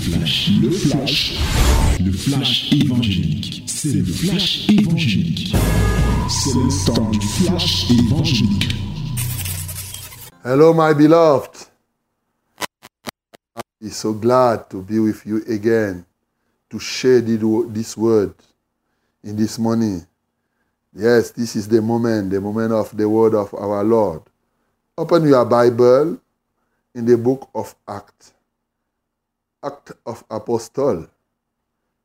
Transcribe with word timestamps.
flash, 0.00 0.50
le 0.62 0.70
flash, 0.70 1.38
le 2.00 2.12
flash 2.12 2.72
évangélique. 2.72 3.64
C'est 3.66 3.92
le 3.92 4.04
flash 4.04 4.68
évangélique. 4.70 5.54
C'est 6.28 6.54
le 6.54 6.86
temps 6.86 7.10
du 7.10 7.20
flash 7.20 7.90
évangélique. 7.90 8.74
Hello, 10.42 10.72
my 10.72 10.94
beloved. 10.94 11.66
I'm 13.82 13.90
so 13.90 14.12
glad 14.12 14.70
to 14.70 14.80
be 14.82 14.98
with 14.98 15.26
you 15.26 15.42
again 15.46 16.04
to 16.70 16.78
share 16.78 17.20
this 17.20 17.96
word 17.96 18.34
in 19.22 19.36
this 19.36 19.58
morning. 19.58 20.06
Yes, 20.94 21.30
this 21.30 21.56
is 21.56 21.68
the 21.68 21.80
moment, 21.82 22.30
the 22.30 22.40
moment 22.40 22.72
of 22.72 22.96
the 22.96 23.08
word 23.08 23.34
of 23.34 23.52
our 23.54 23.84
Lord. 23.84 24.22
Open 24.96 25.28
your 25.28 25.44
Bible 25.44 26.18
in 26.94 27.04
the 27.04 27.16
book 27.16 27.48
of 27.54 27.74
Acts. 27.86 28.32
Act 29.62 29.92
of 30.06 30.24
Apostle, 30.30 31.06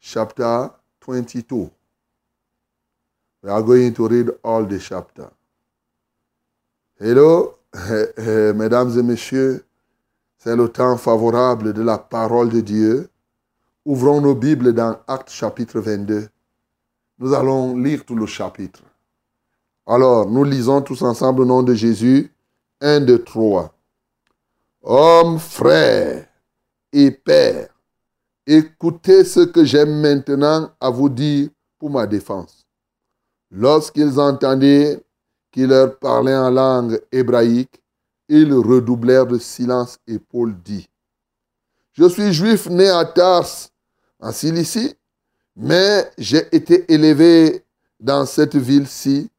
chapter 0.01 0.69
22. 0.99 1.71
We 3.43 3.49
are 3.49 3.61
going 3.61 3.93
to 3.93 4.07
read 4.09 4.29
all 4.43 4.65
the 4.65 4.77
chapter. 4.77 5.31
Hello, 6.99 7.55
mesdames 8.53 8.99
et 8.99 9.03
messieurs, 9.03 9.63
c'est 10.37 10.57
le 10.57 10.67
temps 10.67 10.97
favorable 10.97 11.71
de 11.71 11.81
la 11.81 11.97
parole 11.97 12.49
de 12.49 12.59
Dieu. 12.59 13.09
Ouvrons 13.85 14.19
nos 14.19 14.35
Bibles 14.35 14.73
dans 14.73 14.99
Actes 15.07 15.29
chapitre 15.29 15.79
22. 15.79 16.27
Nous 17.19 17.33
allons 17.33 17.77
lire 17.77 18.03
tout 18.03 18.15
le 18.15 18.25
chapitre. 18.25 18.81
Alors, 19.87 20.29
nous 20.29 20.43
lisons 20.43 20.81
tous 20.81 21.01
ensemble 21.03 21.43
au 21.43 21.45
nom 21.45 21.63
de 21.63 21.73
Jésus. 21.73 22.33
1, 22.81 22.99
2, 22.99 23.23
3. 23.23 23.73
Hommes, 24.81 25.39
frères 25.39 26.27
et 26.97 27.11
pères, 27.11 27.67
écoutez 28.47 29.25
ce 29.25 29.41
que 29.41 29.65
j'aime 29.65 29.99
maintenant 29.99 30.71
à 30.79 30.89
vous 30.89 31.09
dire 31.09 31.49
pour 31.77 31.89
ma 31.89 32.07
défense. 32.07 32.65
Lorsqu'ils 33.51 34.17
entendaient 34.17 35.03
qu'il 35.51 35.67
leur 35.67 35.99
parlait 35.99 36.37
en 36.37 36.49
langue 36.49 37.01
hébraïque, 37.11 37.83
ils 38.29 38.53
redoublèrent 38.53 39.27
de 39.27 39.37
silence 39.37 39.97
et 40.07 40.19
Paul 40.19 40.55
dit, 40.63 40.87
Je 41.91 42.07
suis 42.07 42.31
juif 42.31 42.69
né 42.69 42.87
à 42.87 43.03
Tars, 43.03 43.67
en 44.21 44.31
Cilicie, 44.31 44.95
mais 45.53 46.09
j'ai 46.17 46.47
été 46.55 46.89
élevé 46.93 47.65
dans 47.99 48.25
cette 48.25 48.55
ville-ci 48.55 49.29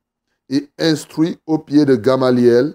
et 0.50 0.68
instruit 0.78 1.38
au 1.46 1.58
pied 1.58 1.86
de 1.86 1.96
Gamaliel 1.96 2.74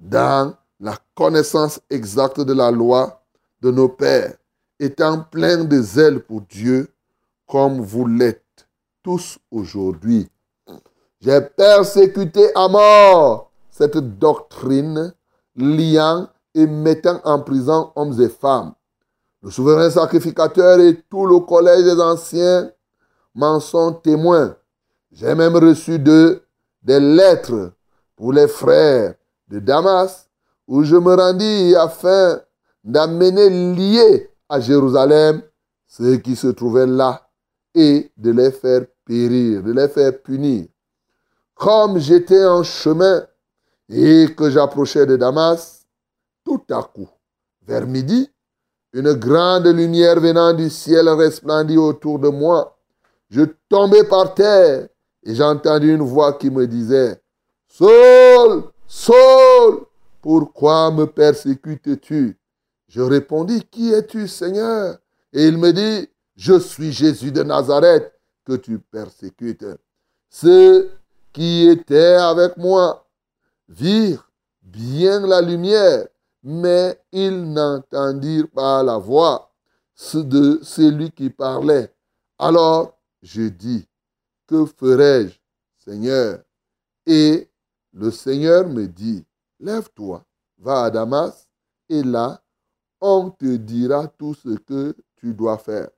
dans 0.00 0.54
la 0.80 0.96
connaissance 1.14 1.78
exacte 1.90 2.40
de 2.40 2.54
la 2.54 2.70
loi 2.70 3.20
de 3.64 3.70
nos 3.70 3.88
pères, 3.88 4.34
étant 4.78 5.22
plein 5.22 5.64
de 5.64 5.80
zèle 5.80 6.20
pour 6.20 6.42
Dieu, 6.42 6.86
comme 7.48 7.80
vous 7.80 8.06
l'êtes 8.06 8.68
tous 9.02 9.38
aujourd'hui. 9.50 10.28
J'ai 11.18 11.40
persécuté 11.40 12.50
à 12.54 12.68
mort 12.68 13.50
cette 13.70 13.96
doctrine, 13.96 15.14
liant 15.56 16.28
et 16.54 16.66
mettant 16.66 17.22
en 17.24 17.40
prison 17.40 17.90
hommes 17.96 18.20
et 18.20 18.28
femmes. 18.28 18.74
Le 19.42 19.50
souverain 19.50 19.88
sacrificateur 19.88 20.78
et 20.80 21.00
tout 21.08 21.26
le 21.26 21.40
collège 21.40 21.84
des 21.84 22.00
anciens 22.00 22.70
m'en 23.34 23.60
sont 23.60 23.94
témoins. 23.94 24.56
J'ai 25.10 25.34
même 25.34 25.56
reçu 25.56 25.98
d'eux 25.98 26.42
des 26.82 27.00
lettres 27.00 27.72
pour 28.14 28.34
les 28.34 28.46
frères 28.46 29.14
de 29.48 29.58
Damas, 29.58 30.28
où 30.66 30.84
je 30.84 30.96
me 30.96 31.14
rendis 31.14 31.74
afin 31.76 32.40
d'amener 32.84 33.48
liés 33.74 34.30
à 34.48 34.60
Jérusalem 34.60 35.42
ceux 35.88 36.18
qui 36.18 36.36
se 36.36 36.48
trouvaient 36.48 36.86
là 36.86 37.28
et 37.74 38.10
de 38.16 38.30
les 38.30 38.50
faire 38.52 38.82
périr, 39.04 39.62
de 39.62 39.72
les 39.72 39.88
faire 39.88 40.20
punir. 40.22 40.66
Comme 41.54 41.98
j'étais 41.98 42.44
en 42.44 42.62
chemin 42.62 43.24
et 43.88 44.26
que 44.36 44.50
j'approchais 44.50 45.06
de 45.06 45.16
Damas, 45.16 45.86
tout 46.44 46.62
à 46.70 46.82
coup, 46.82 47.08
vers 47.66 47.86
midi, 47.86 48.30
une 48.92 49.12
grande 49.14 49.66
lumière 49.66 50.20
venant 50.20 50.52
du 50.52 50.70
ciel 50.70 51.08
resplendit 51.08 51.78
autour 51.78 52.18
de 52.18 52.28
moi. 52.28 52.76
Je 53.30 53.42
tombais 53.68 54.04
par 54.04 54.34
terre 54.34 54.88
et 55.24 55.34
j'entendis 55.34 55.88
une 55.88 56.02
voix 56.02 56.34
qui 56.34 56.50
me 56.50 56.66
disait, 56.66 57.20
Saul, 57.68 58.64
Saul, 58.86 59.86
pourquoi 60.20 60.90
me 60.90 61.06
persécutes-tu? 61.06 62.38
Je 62.94 63.00
répondis, 63.00 63.64
Qui 63.64 63.92
es-tu, 63.92 64.28
Seigneur? 64.28 64.98
Et 65.32 65.48
il 65.48 65.58
me 65.58 65.72
dit, 65.72 66.08
Je 66.36 66.60
suis 66.60 66.92
Jésus 66.92 67.32
de 67.32 67.42
Nazareth 67.42 68.12
que 68.44 68.52
tu 68.52 68.78
persécutes. 68.78 69.66
Ceux 70.30 70.92
qui 71.32 71.66
étaient 71.66 72.14
avec 72.14 72.56
moi 72.56 73.04
virent 73.68 74.30
bien 74.62 75.26
la 75.26 75.40
lumière, 75.40 76.06
mais 76.44 77.00
ils 77.10 77.52
n'entendirent 77.52 78.50
pas 78.50 78.84
la 78.84 78.98
voix 78.98 79.50
de 80.14 80.60
celui 80.62 81.10
qui 81.10 81.30
parlait. 81.30 81.92
Alors 82.38 82.96
je 83.22 83.42
dis, 83.42 83.88
que 84.46 84.66
ferai-je, 84.66 85.34
Seigneur? 85.84 86.44
Et 87.06 87.50
le 87.92 88.12
Seigneur 88.12 88.68
me 88.68 88.86
dit, 88.86 89.24
lève-toi, 89.58 90.24
va 90.58 90.84
à 90.84 90.90
Damas, 90.90 91.48
et 91.88 92.04
là, 92.04 92.43
on 93.06 93.28
te 93.28 93.56
dira 93.56 94.08
tout 94.08 94.32
ce 94.32 94.56
que 94.56 94.96
tu 95.16 95.34
dois 95.34 95.58
faire. 95.58 95.90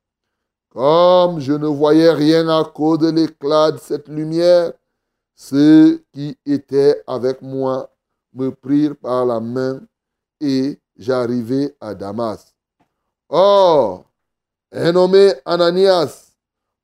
Comme 0.70 1.38
je 1.38 1.52
ne 1.52 1.68
voyais 1.68 2.10
rien 2.10 2.48
à 2.48 2.64
cause 2.64 2.98
de 2.98 3.10
l'éclat 3.10 3.70
de 3.70 3.78
cette 3.78 4.08
lumière, 4.08 4.72
ceux 5.36 6.02
qui 6.12 6.36
étaient 6.44 7.00
avec 7.06 7.42
moi 7.42 7.88
me 8.34 8.50
prirent 8.50 8.96
par 8.96 9.24
la 9.24 9.38
main 9.38 9.80
et 10.40 10.80
j'arrivai 10.96 11.76
à 11.80 11.94
Damas. 11.94 12.52
Or, 13.28 14.04
un 14.72 14.90
nommé 14.90 15.32
Ananias, 15.44 16.32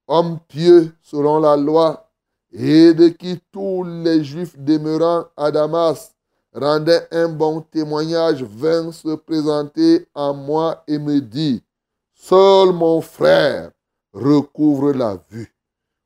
homme 0.06 0.38
pieux 0.46 0.92
selon 1.02 1.40
la 1.40 1.56
loi, 1.56 2.08
et 2.52 2.94
de 2.94 3.08
qui 3.08 3.40
tous 3.50 3.82
les 3.82 4.22
Juifs 4.22 4.56
demeurant 4.56 5.24
à 5.36 5.50
Damas 5.50 6.14
rendaient 6.54 7.06
un 7.10 7.28
bon 7.28 7.60
témoignage, 7.60 8.42
vint 8.42 8.92
se 8.92 9.14
présenter 9.14 10.06
à 10.14 10.32
moi 10.32 10.82
et 10.86 10.98
me 10.98 11.20
dit, 11.20 11.62
Seul 12.14 12.72
mon 12.72 13.00
frère 13.00 13.70
recouvre 14.12 14.92
la 14.92 15.18
vue. 15.30 15.52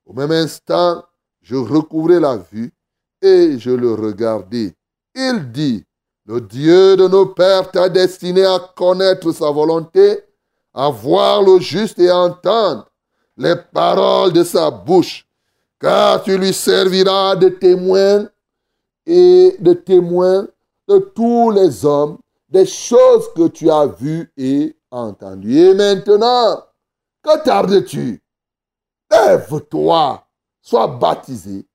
Au 0.07 0.13
même 0.13 0.33
instant, 0.33 1.05
je 1.43 1.57
recouvrais 1.57 2.21
la 2.21 2.37
vue 2.37 2.73
et 3.21 3.59
je 3.59 3.71
le 3.71 3.95
regardais. 3.95 4.75
Il 5.15 5.51
dit, 5.51 5.85
le 6.27 6.41
Dieu 6.41 6.97
de 6.97 7.07
nos 7.07 7.27
pères 7.27 7.71
t'a 7.71 7.89
destiné 7.89 8.45
à 8.45 8.59
connaître 8.77 9.33
sa 9.33 9.51
volonté, 9.51 10.21
à 10.75 10.91
voir 10.91 11.43
le 11.43 11.61
juste 11.61 11.99
et 11.99 12.09
à 12.09 12.19
entendre 12.19 12.87
les 13.37 13.55
paroles 13.73 14.33
de 14.33 14.43
sa 14.43 14.71
bouche, 14.71 15.27
car 15.81 16.23
tu 16.23 16.37
lui 16.37 16.53
serviras 16.53 17.37
de 17.37 17.49
témoin 17.49 18.29
et 19.07 19.57
de 19.61 19.73
témoin 19.73 20.49
de 20.89 20.99
tous 20.99 21.51
les 21.51 21.85
hommes 21.85 22.19
des 22.49 22.67
choses 22.67 23.33
que 23.35 23.49
tu 23.49 23.71
as 23.71 23.87
vues 23.87 24.33
et 24.37 24.77
entendues. 24.91 25.59
Et 25.59 25.75
maintenant, 25.75 26.63
que 27.23 27.45
tardes-tu? 27.45 28.23
Lève-toi, 29.11 30.27
sois 30.61 30.87
baptisé 30.89 31.67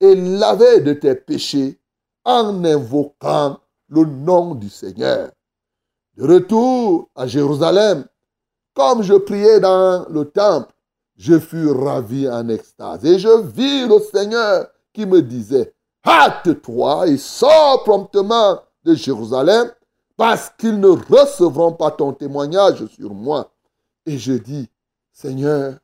et 0.00 0.14
lavé 0.14 0.80
de 0.80 0.92
tes 0.92 1.14
péchés 1.14 1.80
en 2.24 2.64
invoquant 2.64 3.58
le 3.88 4.04
nom 4.04 4.54
du 4.54 4.68
Seigneur. 4.68 5.30
De 6.16 6.26
retour 6.26 7.10
à 7.14 7.26
Jérusalem, 7.26 8.06
comme 8.74 9.02
je 9.02 9.14
priais 9.14 9.60
dans 9.60 10.06
le 10.08 10.24
temple, 10.24 10.72
je 11.16 11.38
fus 11.38 11.70
ravi 11.70 12.28
en 12.28 12.48
extase. 12.48 13.04
Et 13.04 13.18
je 13.18 13.40
vis 13.42 13.86
le 13.86 13.98
Seigneur 14.00 14.68
qui 14.92 15.06
me 15.06 15.22
disait, 15.22 15.73
hâte-toi 16.04 17.08
et 17.08 17.16
sors 17.16 17.82
promptement 17.84 18.60
de 18.84 18.94
Jérusalem, 18.94 19.70
parce 20.16 20.50
qu'ils 20.58 20.78
ne 20.78 20.88
recevront 20.88 21.72
pas 21.72 21.90
ton 21.90 22.12
témoignage 22.12 22.86
sur 22.86 23.14
moi. 23.14 23.50
Et 24.06 24.18
je 24.18 24.34
dis, 24.34 24.68
Seigneur, 25.12 25.74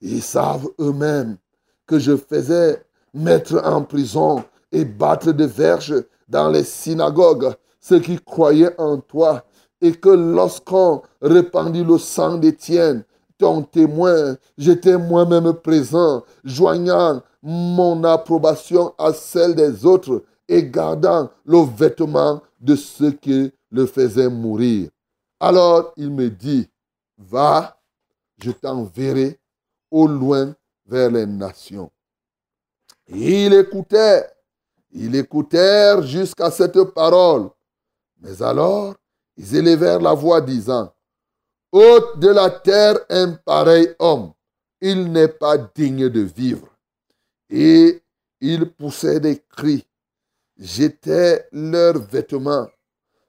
ils 0.00 0.22
savent 0.22 0.68
eux-mêmes 0.80 1.36
que 1.86 1.98
je 1.98 2.16
faisais 2.16 2.84
mettre 3.14 3.60
en 3.64 3.82
prison 3.82 4.44
et 4.72 4.84
battre 4.84 5.32
de 5.32 5.44
verges 5.44 6.04
dans 6.28 6.48
les 6.48 6.64
synagogues 6.64 7.54
ceux 7.80 8.00
qui 8.00 8.18
croyaient 8.18 8.78
en 8.78 8.98
toi, 8.98 9.44
et 9.80 9.92
que 9.92 10.08
lorsqu'on 10.08 11.02
répandit 11.22 11.84
le 11.84 11.96
sang 11.96 12.36
d'Étienne, 12.36 13.04
ton 13.38 13.62
témoin, 13.62 14.36
j'étais 14.58 14.98
moi-même 14.98 15.52
présent, 15.54 16.24
joignant 16.44 17.22
mon 17.42 18.02
approbation 18.04 18.94
à 18.98 19.12
celle 19.12 19.54
des 19.54 19.84
autres 19.84 20.24
et 20.48 20.64
gardant 20.64 21.30
le 21.44 21.64
vêtement 21.64 22.42
de 22.60 22.74
ceux 22.74 23.12
qui 23.12 23.52
le 23.70 23.86
faisaient 23.86 24.30
mourir. 24.30 24.90
Alors 25.40 25.92
il 25.96 26.10
me 26.10 26.30
dit, 26.30 26.68
Va, 27.18 27.80
je 28.38 28.50
t'enverrai 28.50 29.38
au 29.90 30.06
loin 30.06 30.54
vers 30.86 31.10
les 31.10 31.26
nations. 31.26 31.90
Ils 33.08 33.52
écoutèrent, 33.52 34.30
ils 34.92 35.14
écoutèrent 35.16 36.02
jusqu'à 36.02 36.50
cette 36.50 36.82
parole. 36.94 37.50
Mais 38.20 38.42
alors, 38.42 38.94
ils 39.36 39.56
élevèrent 39.56 40.00
la 40.00 40.14
voix 40.14 40.40
disant, 40.40 40.92
Hôte 41.72 42.18
de 42.18 42.28
la 42.28 42.50
terre 42.50 42.98
un 43.10 43.32
pareil 43.32 43.94
homme, 43.98 44.32
il 44.80 45.12
n'est 45.12 45.28
pas 45.28 45.58
digne 45.58 46.08
de 46.08 46.20
vivre. 46.20 46.68
Et 47.50 48.02
ils 48.40 48.70
poussaient 48.70 49.20
des 49.20 49.38
cris, 49.38 49.86
jetaient 50.56 51.48
leurs 51.52 51.98
vêtements, 51.98 52.68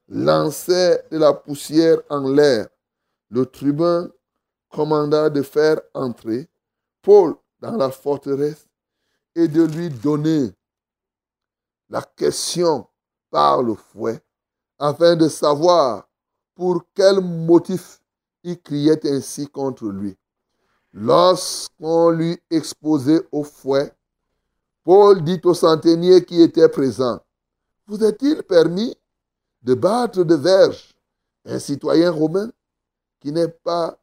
lançaient 0.08 1.04
de 1.10 1.18
la 1.18 1.32
poussière 1.32 1.98
en 2.10 2.28
l'air. 2.28 2.68
Le 3.30 3.46
tribun 3.46 4.10
commanda 4.68 5.30
de 5.30 5.42
faire 5.42 5.80
entrer 5.94 6.48
Paul 7.02 7.34
dans 7.60 7.76
la 7.76 7.90
forteresse 7.90 8.66
et 9.34 9.48
de 9.48 9.62
lui 9.62 9.88
donner 9.88 10.50
la 11.88 12.02
question 12.02 12.86
par 13.30 13.62
le 13.62 13.74
fouet 13.74 14.20
afin 14.78 15.16
de 15.16 15.28
savoir 15.28 16.08
pour 16.54 16.84
quel 16.94 17.20
motif 17.20 18.00
il 18.42 18.60
criait 18.60 19.00
ainsi 19.06 19.46
contre 19.48 19.86
lui. 19.86 20.16
Lorsqu'on 20.92 22.10
lui 22.10 22.38
exposait 22.50 23.22
au 23.30 23.44
fouet, 23.44 23.92
Paul 24.84 25.22
dit 25.22 25.40
au 25.44 25.54
centenier 25.54 26.24
qui 26.24 26.40
était 26.40 26.68
présent, 26.68 27.20
Vous 27.86 28.02
est-il 28.04 28.42
permis 28.42 28.96
de 29.62 29.74
battre 29.74 30.24
de 30.24 30.34
verge 30.34 30.94
un 31.44 31.58
citoyen 31.58 32.10
romain 32.10 32.50
qui 33.20 33.32
n'est 33.32 33.48
pas 33.48 33.98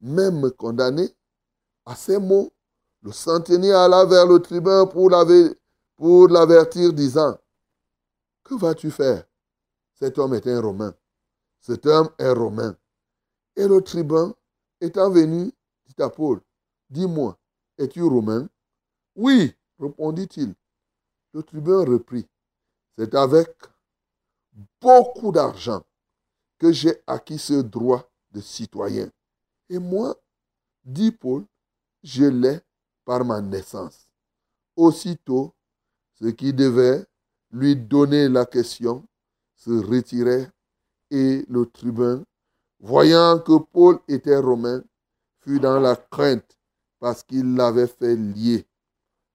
même 0.00 0.50
condamné? 0.52 1.14
À 1.84 1.94
ces 1.94 2.18
mots, 2.18 2.52
le 3.02 3.12
centenier 3.12 3.72
alla 3.72 4.04
vers 4.04 4.26
le 4.26 4.40
tribun 4.40 4.86
pour 4.86 5.08
l'avertir, 6.28 6.92
disant, 6.92 7.38
Que 8.42 8.54
vas-tu 8.54 8.90
faire? 8.90 9.24
Cet 9.94 10.18
homme 10.18 10.34
est 10.34 10.46
un 10.46 10.60
Romain. 10.60 10.94
Cet 11.60 11.86
homme 11.86 12.10
est 12.18 12.32
Romain. 12.32 12.76
Et 13.54 13.66
le 13.66 13.80
tribun, 13.80 14.34
étant 14.80 15.10
venu, 15.10 15.52
dit 15.86 16.02
à 16.02 16.10
Paul, 16.10 16.40
Dis-moi, 16.90 17.38
es-tu 17.78 18.02
Romain 18.02 18.48
Oui, 19.14 19.54
répondit-il. 19.78 20.54
Le 21.32 21.42
tribun 21.42 21.84
reprit, 21.84 22.26
C'est 22.96 23.14
avec 23.14 23.50
beaucoup 24.80 25.32
d'argent 25.32 25.84
que 26.58 26.72
j'ai 26.72 27.02
acquis 27.06 27.38
ce 27.38 27.60
droit 27.60 28.10
de 28.30 28.40
citoyen. 28.40 29.10
Et 29.68 29.78
moi, 29.78 30.16
dit 30.84 31.12
Paul, 31.12 31.44
je 32.02 32.24
l'ai 32.24 32.60
par 33.04 33.24
ma 33.24 33.40
naissance. 33.40 34.08
Aussitôt, 34.76 35.54
ce 36.14 36.26
qui 36.26 36.52
devait 36.52 37.04
lui 37.50 37.76
donner 37.76 38.28
la 38.28 38.46
question 38.46 39.06
se 39.54 39.70
retirait 39.70 40.50
et 41.10 41.44
le 41.48 41.66
tribun, 41.66 42.24
voyant 42.80 43.38
que 43.38 43.58
Paul 43.58 43.98
était 44.08 44.38
romain, 44.38 44.82
fut 45.40 45.60
dans 45.60 45.80
la 45.80 45.96
crainte 45.96 46.56
parce 46.98 47.22
qu'il 47.22 47.54
l'avait 47.54 47.86
fait 47.86 48.16
lier. 48.16 48.66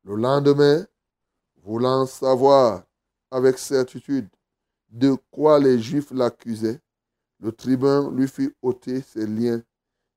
Le 0.03 0.15
lendemain, 0.15 0.85
voulant 1.63 2.05
savoir 2.05 2.83
avec 3.29 3.57
certitude 3.57 4.27
de 4.89 5.15
quoi 5.29 5.59
les 5.59 5.79
Juifs 5.79 6.11
l'accusaient, 6.11 6.81
le 7.39 7.51
tribun 7.51 8.11
lui 8.11 8.27
fit 8.27 8.51
ôter 8.61 9.01
ses 9.01 9.25
liens 9.25 9.61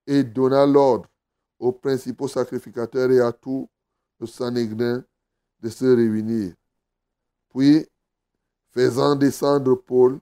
et 0.07 0.25
donna 0.25 0.67
l'ordre 0.67 1.09
aux 1.59 1.73
principaux 1.73 2.29
sacrificateurs 2.29 3.11
et 3.11 3.21
à 3.21 3.33
tout 3.33 3.69
le 4.21 4.27
Sanhédrin 4.27 5.05
de 5.61 5.69
se 5.69 5.85
réunir. 5.85 6.55
Puis, 7.49 7.87
faisant 8.71 9.15
descendre 9.15 9.75
Paul, 9.75 10.19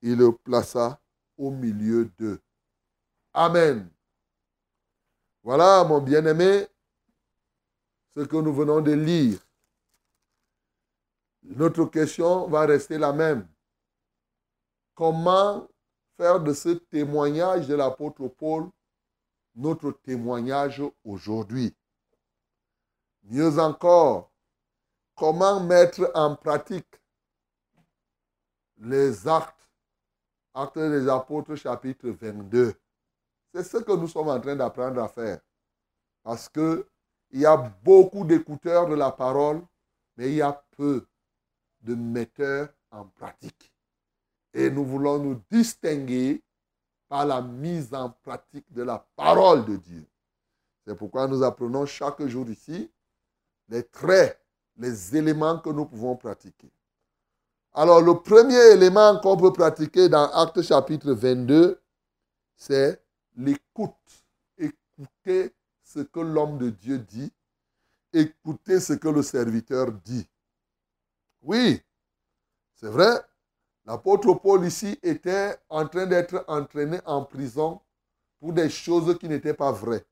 il 0.00 0.16
le 0.16 0.32
plaça 0.32 1.00
au 1.36 1.50
milieu 1.50 2.08
d'eux. 2.18 2.40
Amen. 3.34 3.88
Voilà, 5.42 5.84
mon 5.84 6.00
bien-aimé, 6.00 6.66
ce 8.16 8.22
que 8.22 8.36
nous 8.36 8.54
venons 8.54 8.80
de 8.80 8.92
lire. 8.92 9.38
Notre 11.42 11.84
question 11.84 12.48
va 12.48 12.64
rester 12.64 12.96
la 12.96 13.12
même. 13.12 13.46
Comment 14.94 15.68
faire 16.16 16.40
de 16.40 16.54
ce 16.54 16.70
témoignage 16.70 17.68
de 17.68 17.74
l'apôtre 17.74 18.26
Paul 18.28 18.70
notre 19.54 19.92
témoignage 19.92 20.82
aujourd'hui? 21.04 21.74
Mieux 23.24 23.58
encore, 23.58 24.32
comment 25.14 25.60
mettre 25.60 26.10
en 26.14 26.36
pratique 26.36 27.00
les 28.78 29.28
actes, 29.28 29.68
actes 30.54 30.78
des 30.78 31.08
apôtres 31.08 31.54
chapitre 31.56 32.08
22. 32.08 32.74
C'est 33.52 33.62
ce 33.62 33.78
que 33.78 33.92
nous 33.92 34.08
sommes 34.08 34.28
en 34.28 34.40
train 34.40 34.56
d'apprendre 34.56 35.02
à 35.02 35.08
faire. 35.08 35.40
Parce 36.22 36.48
qu'il 37.36 37.42
y 37.42 37.46
a 37.46 37.58
beaucoup 37.84 38.24
d'écouteurs 38.24 38.88
de 38.88 38.94
la 38.94 39.10
parole, 39.10 39.60
mais 40.16 40.30
il 40.30 40.36
y 40.36 40.40
a 40.40 40.58
peu 40.74 41.06
de 41.82 41.94
metteurs 41.94 42.70
en 42.90 43.04
pratique. 43.04 43.70
Et 44.54 44.70
nous 44.70 44.86
voulons 44.86 45.18
nous 45.18 45.42
distinguer 45.50 46.42
par 47.10 47.26
la 47.26 47.42
mise 47.42 47.92
en 47.92 48.08
pratique 48.08 48.72
de 48.72 48.82
la 48.82 49.06
parole 49.16 49.66
de 49.66 49.76
Dieu. 49.76 50.06
C'est 50.86 50.96
pourquoi 50.96 51.28
nous 51.28 51.42
apprenons 51.42 51.84
chaque 51.84 52.26
jour 52.26 52.48
ici 52.48 52.90
les 53.68 53.82
traits, 53.82 54.40
les 54.78 55.14
éléments 55.14 55.58
que 55.58 55.68
nous 55.68 55.84
pouvons 55.84 56.16
pratiquer. 56.16 56.70
Alors 57.74 58.00
le 58.00 58.14
premier 58.14 58.72
élément 58.72 59.20
qu'on 59.20 59.36
peut 59.36 59.52
pratiquer 59.52 60.08
dans 60.08 60.30
Acte 60.30 60.62
chapitre 60.62 61.12
22, 61.12 61.82
c'est 62.56 62.98
l'écoute. 63.36 63.92
Écouter 64.56 65.52
ce 65.96 66.00
que 66.02 66.20
l'homme 66.20 66.58
de 66.58 66.70
Dieu 66.70 66.98
dit, 66.98 67.32
écouter 68.12 68.80
ce 68.80 68.92
que 68.92 69.08
le 69.08 69.22
serviteur 69.22 69.90
dit. 69.92 70.28
Oui, 71.42 71.80
c'est 72.74 72.88
vrai, 72.88 73.24
L'apôtre 73.86 74.34
Paul 74.34 74.64
ici 74.66 74.98
était 75.00 75.56
en 75.68 75.86
train 75.86 76.06
d'être 76.06 76.44
entraîné 76.48 76.98
en 77.06 77.24
prison 77.24 77.80
pour 78.40 78.52
des 78.52 78.68
choses 78.68 79.16
qui 79.18 79.28
n'étaient 79.28 79.54
pas 79.54 79.70
vraies. 79.70 80.04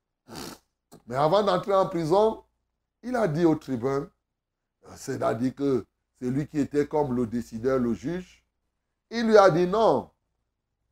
Mais 1.09 1.17
avant 1.17 1.43
d'entrer 1.43 1.75
en 1.75 1.88
prison, 1.88 2.45
il 3.03 3.17
a 3.17 3.26
dit 3.26 3.45
au 3.45 3.57
tribun, 3.57 4.09
c'est-à-dire 4.95 5.55
que 5.57 5.85
c'est 6.19 6.31
lui 6.31 6.47
qui 6.47 6.61
était 6.61 6.87
comme 6.87 7.17
le 7.17 7.26
décideur, 7.26 7.81
le 7.81 7.95
juge, 7.95 8.45
il 9.11 9.26
lui 9.26 9.37
a 9.37 9.50
dit 9.50 9.67
non, 9.67 10.09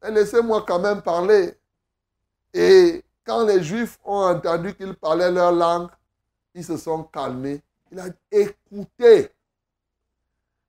laissez-moi 0.03 0.65
quand 0.67 0.81
même 0.81 1.03
parler. 1.03 1.57
Et 2.53 3.05
quand 3.25 3.45
les 3.45 3.62
Juifs 3.62 3.99
ont 4.05 4.25
entendu 4.25 4.75
qu'il 4.75 4.95
parlait 4.95 5.31
leur 5.31 5.52
langue, 5.52 5.91
ils 6.55 6.64
se 6.64 6.76
sont 6.76 7.05
calmés. 7.05 7.62
Il 7.91 8.00
a 8.00 8.09
dit, 8.09 8.17
écoutez. 8.31 9.31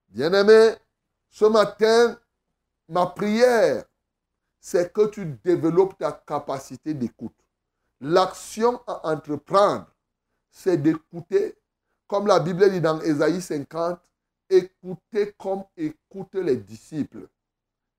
Bien-aimé, 0.09 0.75
ce 1.29 1.45
matin, 1.45 2.19
ma 2.87 3.07
prière, 3.07 3.85
c'est 4.59 4.93
que 4.93 5.07
tu 5.07 5.25
développes 5.43 5.97
ta 5.97 6.11
capacité 6.11 6.93
d'écoute. 6.93 7.35
L'action 7.99 8.81
à 8.85 9.11
entreprendre, 9.11 9.87
c'est 10.49 10.77
d'écouter, 10.77 11.57
comme 12.07 12.27
la 12.27 12.39
Bible 12.39 12.69
dit 12.69 12.81
dans 12.81 13.01
Ésaïe 13.01 13.41
50, 13.41 13.99
écouter 14.49 15.33
comme 15.37 15.63
écoutent 15.75 16.35
les 16.35 16.57
disciples. 16.57 17.27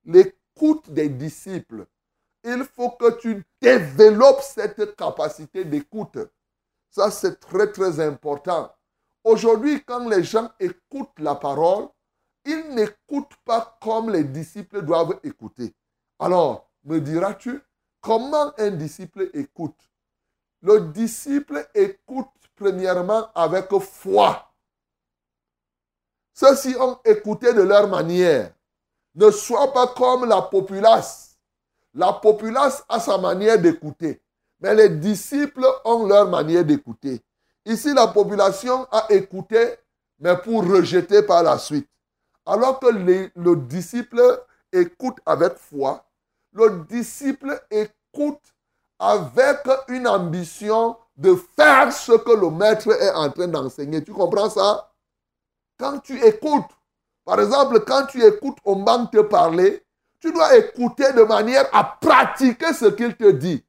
L'écoute 0.05 0.91
des 0.91 1.09
disciples. 1.09 1.87
Il 2.45 2.65
faut 2.65 2.91
que 2.91 3.19
tu 3.19 3.43
développes 3.61 4.43
cette 4.43 4.95
capacité 4.97 5.65
d'écoute. 5.65 6.19
Ça, 6.91 7.11
c'est 7.11 7.41
très, 7.41 7.73
très 7.73 7.99
important. 8.01 8.71
Aujourd'hui, 9.25 9.83
quand 9.83 10.07
les 10.09 10.23
gens 10.23 10.51
écoutent 10.61 11.19
la 11.19 11.35
parole, 11.35 11.89
ils 12.45 12.75
n'écoutent 12.75 13.37
pas 13.45 13.79
comme 13.81 14.11
les 14.11 14.25
disciples 14.25 14.83
doivent 14.83 15.19
écouter. 15.23 15.75
Alors, 16.19 16.71
me 16.85 17.01
diras-tu, 17.01 17.63
comment 18.03 18.53
un 18.59 18.71
disciple 18.73 19.31
écoute? 19.33 19.81
Le 20.61 20.81
disciple 20.93 21.67
écoute 21.75 22.29
premièrement 22.55 23.33
avec 23.35 23.73
foi. 23.81 24.53
Ceux-ci 26.35 26.77
ont 26.79 26.99
écouté 27.05 27.55
de 27.55 27.63
leur 27.63 27.89
manière. 27.89 28.53
Ne 29.15 29.31
sois 29.31 29.73
pas 29.73 29.89
comme 29.89 30.27
la 30.27 30.43
populace. 30.43 31.34
La 31.95 32.13
populace 32.13 32.85
a 32.89 32.99
sa 32.99 33.19
manière 33.19 33.59
d'écouter. 33.59 34.21
Mais 34.61 34.75
les 34.75 34.89
disciples 34.89 35.67
ont 35.85 36.07
leur 36.07 36.29
manière 36.29 36.65
d'écouter. 36.65 37.23
Ici, 37.65 37.95
la 37.95 38.09
population 38.09 38.87
a 38.91 39.07
écouté, 39.11 39.77
mais 40.19 40.37
pour 40.37 40.67
rejeter 40.67 41.23
par 41.23 41.43
la 41.43 41.59
suite. 41.59 41.89
Alors 42.47 42.79
que 42.81 42.87
le 42.87 43.57
disciple 43.57 44.21
écoute 44.73 45.19
avec 45.25 45.55
foi, 45.57 46.05
le 46.53 46.85
disciple 46.89 47.61
écoute 47.71 48.43
avec 48.99 49.59
une 49.89 50.07
ambition 50.07 50.97
de 51.17 51.35
faire 51.57 51.93
ce 51.93 52.13
que 52.13 52.33
le 52.33 52.51
maître 52.51 52.91
est 52.91 53.11
en 53.11 53.31
train 53.31 53.49
d'enseigner. 53.49 54.03
Tu 54.03 54.13
comprends 54.13 54.51
ça? 54.51 54.91
Quand 55.79 55.99
tu 56.01 56.23
écoutes, 56.25 56.71
par 57.25 57.41
exemple, 57.41 57.81
quand 57.85 58.07
tu 58.07 58.23
écoutes 58.23 58.59
on 58.65 58.77
banc 58.77 59.07
te 59.07 59.21
parler, 59.21 59.84
tu 60.25 60.33
dois 60.33 60.57
écouter 60.57 61.13
de 61.13 61.23
manière 61.23 61.67
à 61.71 61.85
pratiquer 61.85 62.73
ce 62.73 62.87
qu'il 62.87 63.15
te 63.15 63.31
dit. 63.31 63.63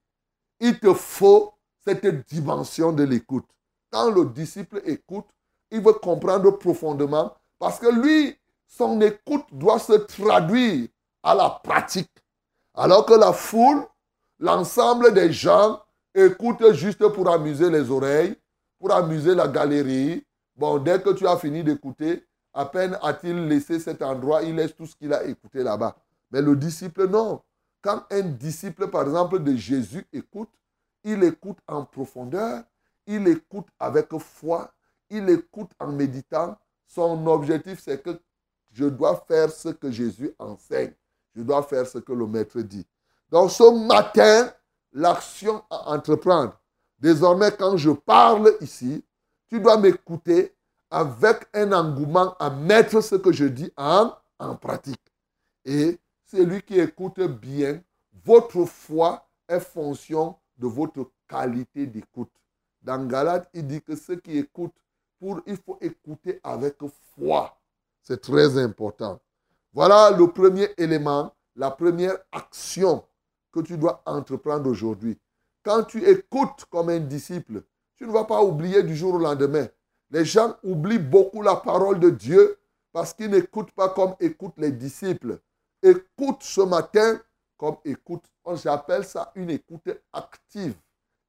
Il 0.61 0.79
te 0.79 0.93
faut 0.93 1.53
cette 1.85 2.05
dimension 2.29 2.93
de 2.93 3.03
l'écoute. 3.03 3.43
Quand 3.91 4.09
le 4.09 4.23
disciple 4.27 4.81
écoute, 4.85 5.25
il 5.69 5.81
veut 5.81 5.91
comprendre 5.91 6.49
profondément 6.51 7.33
parce 7.59 7.77
que 7.77 7.87
lui, 7.87 8.37
son 8.67 9.01
écoute 9.01 9.43
doit 9.51 9.79
se 9.79 9.91
traduire 9.91 10.87
à 11.23 11.35
la 11.35 11.49
pratique. 11.49 12.23
Alors 12.73 13.05
que 13.05 13.15
la 13.15 13.33
foule, 13.33 13.85
l'ensemble 14.39 15.13
des 15.13 15.33
gens 15.33 15.81
écoutent 16.13 16.71
juste 16.71 17.05
pour 17.09 17.29
amuser 17.29 17.69
les 17.69 17.91
oreilles, 17.91 18.37
pour 18.79 18.93
amuser 18.93 19.35
la 19.35 19.49
galerie. 19.49 20.25
Bon, 20.55 20.77
dès 20.77 21.01
que 21.01 21.09
tu 21.09 21.27
as 21.27 21.35
fini 21.35 21.65
d'écouter, 21.65 22.25
à 22.53 22.65
peine 22.65 22.97
a-t-il 23.01 23.49
laissé 23.49 23.77
cet 23.77 24.01
endroit, 24.01 24.41
il 24.43 24.55
laisse 24.55 24.73
tout 24.73 24.85
ce 24.85 24.95
qu'il 24.95 25.11
a 25.11 25.25
écouté 25.25 25.61
là-bas. 25.61 25.97
Mais 26.31 26.41
le 26.41 26.55
disciple, 26.55 27.07
non. 27.07 27.41
Quand 27.81 28.03
un 28.11 28.21
disciple, 28.21 28.87
par 28.87 29.03
exemple, 29.03 29.39
de 29.39 29.55
Jésus 29.55 30.05
écoute, 30.11 30.49
il 31.03 31.23
écoute 31.23 31.59
en 31.67 31.85
profondeur, 31.85 32.63
il 33.05 33.27
écoute 33.27 33.67
avec 33.79 34.07
foi, 34.17 34.71
il 35.09 35.29
écoute 35.29 35.71
en 35.79 35.91
méditant. 35.91 36.57
Son 36.87 37.25
objectif, 37.27 37.79
c'est 37.79 38.01
que 38.01 38.19
je 38.71 38.85
dois 38.85 39.23
faire 39.27 39.51
ce 39.51 39.69
que 39.69 39.91
Jésus 39.91 40.33
enseigne. 40.39 40.93
Je 41.35 41.41
dois 41.41 41.63
faire 41.63 41.85
ce 41.87 41.99
que 41.99 42.13
le 42.13 42.25
maître 42.25 42.59
dit. 42.61 42.85
Donc 43.29 43.51
ce 43.51 43.85
matin, 43.87 44.51
l'action 44.91 45.63
à 45.69 45.91
entreprendre. 45.93 46.59
Désormais, 46.97 47.51
quand 47.51 47.77
je 47.77 47.91
parle 47.91 48.53
ici, 48.61 49.03
tu 49.47 49.59
dois 49.59 49.77
m'écouter 49.77 50.55
avec 50.89 51.47
un 51.53 51.71
engouement 51.71 52.35
à 52.39 52.49
mettre 52.49 53.01
ce 53.01 53.15
que 53.15 53.31
je 53.31 53.45
dis 53.45 53.71
en, 53.77 54.11
en 54.39 54.55
pratique. 54.55 55.01
Et 55.65 55.99
celui 56.35 56.61
qui 56.63 56.79
écoute 56.79 57.21
bien, 57.21 57.81
votre 58.25 58.65
foi 58.65 59.25
est 59.47 59.61
fonction 59.61 60.35
de 60.57 60.67
votre 60.67 61.09
qualité 61.29 61.85
d'écoute. 61.87 62.31
Dans 62.81 63.07
Galate, 63.07 63.49
il 63.53 63.65
dit 63.65 63.81
que 63.81 63.95
ceux 63.95 64.17
qui 64.17 64.37
écoutent, 64.37 64.75
pour, 65.17 65.39
il 65.47 65.55
faut 65.55 65.77
écouter 65.79 66.41
avec 66.43 66.75
foi. 67.15 67.57
C'est 68.03 68.21
très 68.21 68.57
important. 68.61 69.19
Voilà 69.71 70.11
le 70.11 70.27
premier 70.27 70.67
élément, 70.77 71.33
la 71.55 71.71
première 71.71 72.17
action 72.33 73.03
que 73.53 73.61
tu 73.61 73.77
dois 73.77 74.03
entreprendre 74.05 74.69
aujourd'hui. 74.69 75.17
Quand 75.63 75.85
tu 75.85 76.03
écoutes 76.05 76.65
comme 76.69 76.89
un 76.89 76.99
disciple, 76.99 77.63
tu 77.95 78.05
ne 78.05 78.11
vas 78.11 78.25
pas 78.25 78.43
oublier 78.43 78.83
du 78.83 78.95
jour 78.95 79.13
au 79.13 79.19
lendemain. 79.19 79.67
Les 80.11 80.25
gens 80.25 80.55
oublient 80.63 80.99
beaucoup 80.99 81.41
la 81.41 81.55
parole 81.55 81.99
de 81.99 82.09
Dieu 82.09 82.59
parce 82.91 83.13
qu'ils 83.13 83.31
n'écoutent 83.31 83.71
pas 83.71 83.89
comme 83.89 84.15
écoutent 84.19 84.57
les 84.57 84.71
disciples. 84.71 85.39
Écoute 85.85 86.41
ce 86.41 86.61
matin 86.61 87.21
comme 87.57 87.77
écoute. 87.85 88.23
J'appelle 88.55 89.05
ça 89.05 89.31
une 89.35 89.51
écoute 89.51 89.87
active 90.11 90.73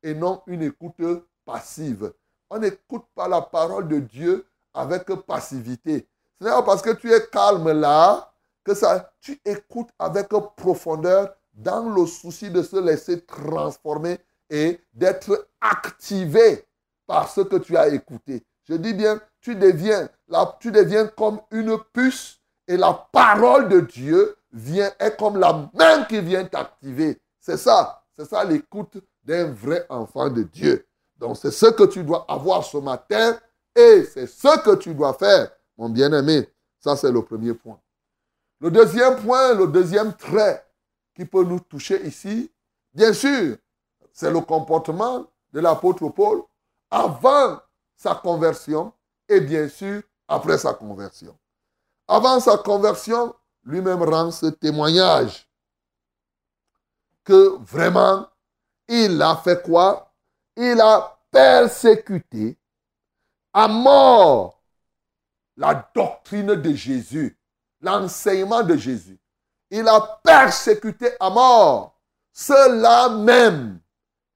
et 0.02 0.14
non 0.14 0.40
une 0.46 0.62
écoute 0.62 0.96
passive. 1.44 2.10
On 2.48 2.58
n'écoute 2.58 3.04
pas 3.14 3.28
la 3.28 3.42
parole 3.42 3.86
de 3.86 3.98
Dieu 3.98 4.46
avec 4.72 5.04
passivité. 5.26 6.08
Ce 6.38 6.44
n'est 6.44 6.50
pas 6.50 6.62
parce 6.62 6.80
que 6.80 6.94
tu 6.94 7.12
es 7.12 7.26
calme 7.30 7.70
là 7.70 8.32
que 8.64 8.72
ça, 8.72 9.12
tu 9.20 9.38
écoutes 9.44 9.90
avec 9.98 10.28
profondeur 10.56 11.34
dans 11.52 11.90
le 11.90 12.06
souci 12.06 12.50
de 12.50 12.62
se 12.62 12.76
laisser 12.76 13.26
transformer 13.26 14.18
et 14.48 14.80
d'être 14.94 15.50
activé 15.60 16.64
par 17.06 17.28
ce 17.28 17.42
que 17.42 17.56
tu 17.56 17.76
as 17.76 17.88
écouté. 17.88 18.42
Je 18.64 18.72
dis 18.72 18.94
bien, 18.94 19.20
tu 19.42 19.54
deviens, 19.54 20.08
tu 20.60 20.72
deviens 20.72 21.08
comme 21.08 21.42
une 21.50 21.78
puce 21.92 22.40
et 22.68 22.78
la 22.78 22.94
parole 23.12 23.68
de 23.68 23.80
Dieu 23.80 24.34
vient, 24.56 24.90
est 24.98 25.16
comme 25.16 25.38
la 25.38 25.70
main 25.75 26.04
qui 26.04 26.20
vient 26.20 26.44
t'activer. 26.44 27.20
C'est 27.40 27.58
ça, 27.58 28.02
c'est 28.16 28.25
ça 28.25 28.42
l'écoute 28.42 28.98
d'un 29.22 29.52
vrai 29.52 29.86
enfant 29.88 30.30
de 30.30 30.42
Dieu. 30.42 30.86
Donc 31.16 31.36
c'est 31.36 31.50
ce 31.50 31.66
que 31.66 31.84
tu 31.84 32.02
dois 32.02 32.25
avoir 32.28 32.64
ce 32.64 32.78
matin 32.78 33.38
et 33.75 34.04
c'est 34.04 34.26
ce 34.26 34.58
que 34.62 34.75
tu 34.76 34.94
dois 34.94 35.14
faire, 35.14 35.50
mon 35.76 35.88
bien-aimé. 35.88 36.48
Ça, 36.80 36.96
c'est 36.96 37.12
le 37.12 37.22
premier 37.22 37.52
point. 37.54 37.78
Le 38.60 38.70
deuxième 38.70 39.16
point, 39.16 39.54
le 39.54 39.66
deuxième 39.66 40.14
trait 40.14 40.64
qui 41.14 41.25
peut 41.25 41.44
nous 41.44 41.60
toucher 41.60 42.06
ici, 42.06 42.50
bien 42.94 43.12
sûr, 43.12 43.56
c'est 44.12 44.30
le 44.30 44.40
comportement 44.40 45.26
de 45.52 45.60
l'apôtre 45.60 46.08
Paul 46.08 46.42
avant 46.90 47.60
sa 47.94 48.14
conversion 48.14 48.92
et 49.28 49.40
bien 49.40 49.68
sûr 49.68 50.02
après 50.28 50.58
sa 50.58 50.72
conversion. 50.72 51.36
Avant 52.08 52.40
sa 52.40 52.56
conversion, 52.56 53.34
lui-même 53.66 54.02
rend 54.02 54.30
ce 54.30 54.46
témoignage 54.46 55.46
que 57.25 57.58
vraiment, 57.58 58.28
il 58.88 59.20
a 59.20 59.37
fait 59.37 59.61
quoi? 59.62 60.14
Il 60.56 60.80
a 60.80 61.18
persécuté 61.30 62.56
à 63.52 63.66
mort 63.66 64.62
la 65.56 65.90
doctrine 65.94 66.54
de 66.54 66.73
Jésus, 66.73 67.37
l'enseignement 67.80 68.62
de 68.62 68.76
Jésus. 68.76 69.18
Il 69.70 69.88
a 69.88 70.20
persécuté 70.23 71.11
à 71.18 71.28
mort 71.28 71.99
ceux-là 72.32 73.08
même 73.08 73.80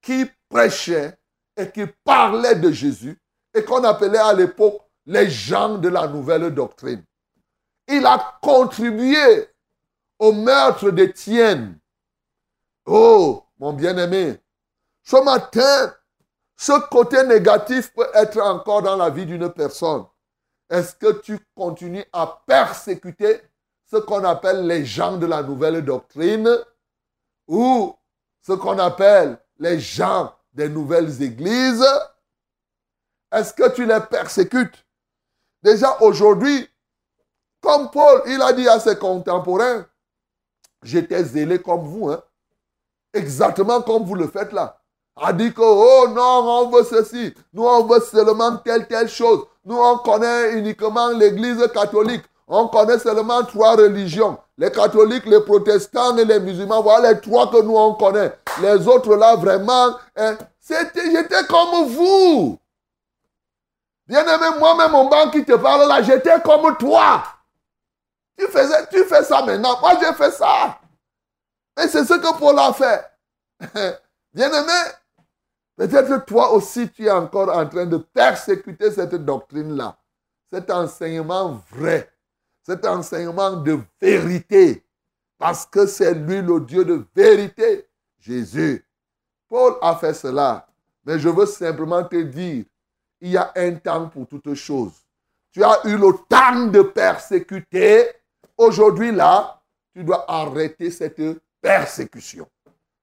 qui 0.02 0.28
prêchaient 0.48 1.16
et 1.56 1.70
qui 1.70 1.86
parlaient 2.02 2.56
de 2.56 2.72
Jésus 2.72 3.16
et 3.54 3.62
qu'on 3.62 3.84
appelait 3.84 4.18
à 4.18 4.32
l'époque 4.32 4.82
les 5.06 5.30
gens 5.30 5.78
de 5.78 5.88
la 5.88 6.08
nouvelle 6.08 6.52
doctrine. 6.52 7.04
Il 7.90 8.06
a 8.06 8.38
contribué 8.40 9.48
au 10.18 10.32
meurtre 10.32 10.90
d'Étienne. 10.90 11.78
Oh, 12.86 13.44
mon 13.58 13.72
bien-aimé, 13.72 14.38
ce 15.02 15.16
matin, 15.16 15.92
ce 16.56 16.88
côté 16.88 17.24
négatif 17.24 17.92
peut 17.92 18.08
être 18.14 18.40
encore 18.40 18.82
dans 18.82 18.96
la 18.96 19.10
vie 19.10 19.26
d'une 19.26 19.50
personne. 19.52 20.06
Est-ce 20.68 20.94
que 20.94 21.20
tu 21.20 21.38
continues 21.56 22.04
à 22.12 22.42
persécuter 22.46 23.42
ce 23.90 23.96
qu'on 23.96 24.22
appelle 24.22 24.66
les 24.66 24.84
gens 24.84 25.16
de 25.16 25.26
la 25.26 25.42
nouvelle 25.42 25.84
doctrine 25.84 26.48
ou 27.48 27.96
ce 28.40 28.52
qu'on 28.52 28.78
appelle 28.78 29.36
les 29.58 29.80
gens 29.80 30.32
des 30.52 30.68
nouvelles 30.68 31.20
églises? 31.22 31.84
Est-ce 33.32 33.52
que 33.52 33.68
tu 33.74 33.84
les 33.84 34.00
persécutes? 34.00 34.86
Déjà 35.62 36.00
aujourd'hui, 36.00 36.69
comme 37.60 37.90
Paul, 37.90 38.22
il 38.26 38.40
a 38.42 38.52
dit 38.52 38.68
à 38.68 38.80
ses 38.80 38.96
contemporains, 38.96 39.86
j'étais 40.82 41.22
zélé 41.24 41.58
comme 41.60 41.86
vous, 41.86 42.10
hein? 42.10 42.22
exactement 43.12 43.82
comme 43.82 44.04
vous 44.04 44.14
le 44.14 44.26
faites 44.28 44.52
là. 44.52 44.76
A 45.16 45.32
dit 45.32 45.52
que, 45.52 45.60
oh 45.60 46.08
non, 46.08 46.22
on 46.22 46.70
veut 46.70 46.84
ceci, 46.84 47.34
nous 47.52 47.64
on 47.66 47.84
veut 47.84 48.00
seulement 48.00 48.56
telle, 48.58 48.86
telle 48.86 49.08
chose. 49.08 49.44
Nous 49.64 49.76
on 49.76 49.98
connaît 49.98 50.52
uniquement 50.54 51.08
l'église 51.08 51.66
catholique. 51.74 52.24
On 52.52 52.66
connaît 52.68 52.98
seulement 52.98 53.44
trois 53.44 53.76
religions. 53.76 54.38
Les 54.58 54.72
catholiques, 54.72 55.26
les 55.26 55.40
protestants 55.40 56.16
et 56.16 56.24
les 56.24 56.40
musulmans. 56.40 56.82
Voilà 56.82 57.12
les 57.12 57.20
trois 57.20 57.50
que 57.50 57.62
nous 57.62 57.76
on 57.76 57.94
connaît. 57.94 58.32
Les 58.62 58.88
autres 58.88 59.14
là, 59.14 59.36
vraiment, 59.36 59.94
hein, 60.16 60.36
j'étais 60.68 61.46
comme 61.48 61.86
vous. 61.86 62.58
Bien 64.08 64.22
aimé, 64.22 64.58
moi-même, 64.58 64.90
mon 64.90 65.08
banc 65.08 65.30
qui 65.30 65.44
te 65.44 65.52
parle 65.52 65.86
là, 65.86 66.02
j'étais 66.02 66.40
comme 66.42 66.76
toi. 66.76 67.22
Tu, 68.40 68.46
faisais, 68.46 68.86
tu 68.90 69.04
fais 69.04 69.22
ça 69.22 69.44
maintenant. 69.44 69.78
Moi, 69.80 69.98
j'ai 70.00 70.14
fait 70.14 70.30
ça. 70.30 70.80
Et 71.78 71.86
c'est 71.88 72.04
ce 72.06 72.14
que 72.14 72.38
Paul 72.38 72.58
a 72.58 72.72
fait. 72.72 73.04
Bien-aimé, 74.32 74.92
peut-être 75.76 76.24
toi 76.24 76.52
aussi, 76.52 76.88
tu 76.90 77.04
es 77.04 77.10
encore 77.10 77.54
en 77.54 77.68
train 77.68 77.84
de 77.84 77.98
persécuter 77.98 78.90
cette 78.92 79.14
doctrine-là. 79.14 79.98
Cet 80.50 80.70
enseignement 80.70 81.62
vrai. 81.70 82.10
Cet 82.62 82.86
enseignement 82.86 83.56
de 83.56 83.78
vérité. 84.00 84.86
Parce 85.36 85.66
que 85.66 85.86
c'est 85.86 86.14
lui 86.14 86.40
le 86.40 86.60
Dieu 86.60 86.86
de 86.86 87.04
vérité. 87.14 87.88
Jésus. 88.18 88.86
Paul 89.50 89.74
a 89.82 89.96
fait 89.96 90.14
cela. 90.14 90.66
Mais 91.04 91.18
je 91.18 91.28
veux 91.28 91.46
simplement 91.46 92.04
te 92.04 92.16
dire, 92.16 92.64
il 93.20 93.32
y 93.32 93.36
a 93.36 93.52
un 93.54 93.74
temps 93.74 94.08
pour 94.08 94.26
toutes 94.26 94.54
choses. 94.54 94.94
Tu 95.52 95.62
as 95.62 95.80
eu 95.84 95.98
le 95.98 96.12
temps 96.28 96.68
de 96.68 96.80
persécuter 96.82 98.08
Aujourd'hui, 98.60 99.10
là, 99.10 99.58
tu 99.94 100.04
dois 100.04 100.30
arrêter 100.30 100.90
cette 100.90 101.22
persécution. 101.62 102.46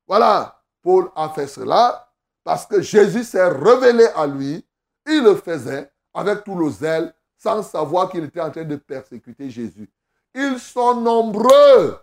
Voilà, 0.06 0.62
Paul 0.84 1.10
a 1.16 1.30
fait 1.30 1.48
cela 1.48 2.08
parce 2.44 2.68
que 2.68 2.80
Jésus 2.80 3.24
s'est 3.24 3.48
révélé 3.48 4.06
à 4.16 4.28
lui. 4.28 4.64
Il 5.08 5.24
le 5.24 5.36
faisait 5.36 5.92
avec 6.14 6.44
tout 6.44 6.54
le 6.54 6.70
zèle 6.70 7.12
sans 7.40 7.64
savoir 7.64 8.12
qu'il 8.12 8.24
était 8.26 8.40
en 8.40 8.52
train 8.52 8.66
de 8.66 8.76
persécuter 8.76 9.50
Jésus. 9.50 9.90
Ils 10.36 10.60
sont 10.60 11.02
nombreux. 11.02 12.02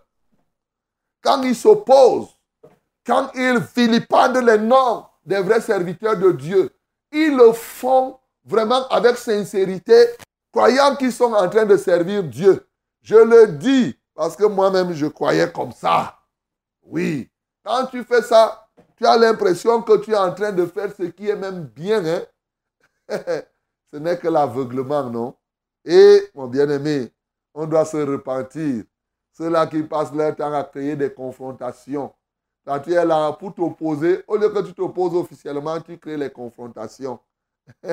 Quand 1.23 1.41
ils 1.43 1.55
s'opposent, 1.55 2.37
quand 3.07 3.31
ils 3.37 3.61
vilipendent 3.77 4.45
les 4.45 4.59
noms 4.59 5.05
des 5.25 5.41
vrais 5.41 5.61
serviteurs 5.61 6.17
de 6.17 6.33
Dieu, 6.33 6.71
ils 7.13 7.37
le 7.37 7.53
font 7.53 8.19
vraiment 8.45 8.89
avec 8.89 9.17
sincérité, 9.17 10.07
croyant 10.51 10.97
qu'ils 10.97 11.13
sont 11.13 11.33
en 11.33 11.49
train 11.49 11.67
de 11.67 11.77
servir 11.77 12.25
Dieu. 12.25 12.67
Je 13.05 13.17
le 13.17 13.49
dis 13.59 13.97
parce 14.15 14.35
que 14.35 14.45
moi-même, 14.45 14.95
je 14.95 15.07
croyais 15.07 15.53
comme 15.53 15.73
ça. 15.73 16.19
Oui. 16.83 17.31
Quand 17.63 17.87
tu 17.87 18.03
fais 18.03 18.23
ça, 18.23 18.67
tu 18.97 19.05
as 19.05 19.19
l'impression 19.19 19.83
que 19.83 19.99
tu 19.99 20.13
es 20.13 20.17
en 20.17 20.33
train 20.33 20.53
de 20.53 20.65
faire 20.65 20.91
ce 20.97 21.03
qui 21.03 21.29
est 21.29 21.37
même 21.37 21.65
bien. 21.65 22.03
Hein? 22.03 22.23
ce 23.93 23.99
n'est 23.99 24.17
que 24.19 24.29
l'aveuglement, 24.29 25.05
non? 25.11 25.35
Et, 25.85 26.31
mon 26.35 26.47
bien-aimé, 26.47 27.13
on 27.53 27.67
doit 27.67 27.85
se 27.85 27.99
repentir. 27.99 28.85
Ceux-là 29.33 29.67
qui 29.67 29.83
passent 29.83 30.15
leur 30.15 30.35
temps 30.35 30.55
à 30.55 30.65
créer 30.65 30.97
des 30.97 31.13
confrontations. 31.13 32.11
Quand 32.65 32.81
tu 32.81 32.95
es 32.95 33.05
là 33.05 33.33
pour 33.33 33.55
t'opposer, 33.55 34.25
au 34.27 34.39
lieu 34.39 34.49
que 34.49 34.61
tu 34.61 34.73
t'opposes 34.73 35.15
officiellement, 35.15 35.79
tu 35.83 35.99
crées 35.99 36.17
les 36.17 36.31
confrontations. 36.31 37.21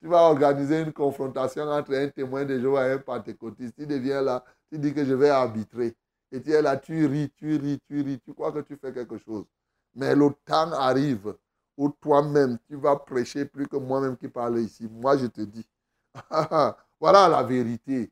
tu 0.00 0.08
vas 0.08 0.22
organiser 0.22 0.80
une 0.80 0.92
confrontation 0.92 1.62
entre 1.62 1.94
un 1.94 2.08
témoin 2.08 2.44
de 2.44 2.58
Jéhovah 2.58 2.88
et 2.88 2.92
un 2.92 2.98
pentecôtiste. 2.98 3.74
Tu 3.76 3.86
deviens 3.86 4.22
là, 4.22 4.44
tu 4.70 4.78
dis 4.78 4.94
que 4.94 5.04
je 5.04 5.14
vais 5.14 5.30
arbitrer. 5.30 5.96
Et 6.30 6.40
tu 6.42 6.52
es 6.52 6.62
là, 6.62 6.76
tu 6.76 7.06
ris, 7.06 7.30
tu 7.36 7.56
ris, 7.56 7.80
tu 7.88 8.02
ris, 8.02 8.20
tu 8.20 8.34
crois 8.34 8.52
que 8.52 8.60
tu 8.60 8.76
fais 8.76 8.92
quelque 8.92 9.18
chose. 9.18 9.44
Mais 9.94 10.14
le 10.14 10.30
temps 10.44 10.72
arrive 10.72 11.34
où 11.76 11.88
toi-même, 11.88 12.58
tu 12.68 12.76
vas 12.76 12.96
prêcher 12.96 13.44
plus 13.44 13.66
que 13.66 13.76
moi-même 13.76 14.16
qui 14.16 14.28
parle 14.28 14.58
ici. 14.58 14.88
Moi, 14.90 15.16
je 15.16 15.26
te 15.26 15.40
dis. 15.40 15.66
voilà 17.00 17.28
la 17.28 17.42
vérité. 17.42 18.10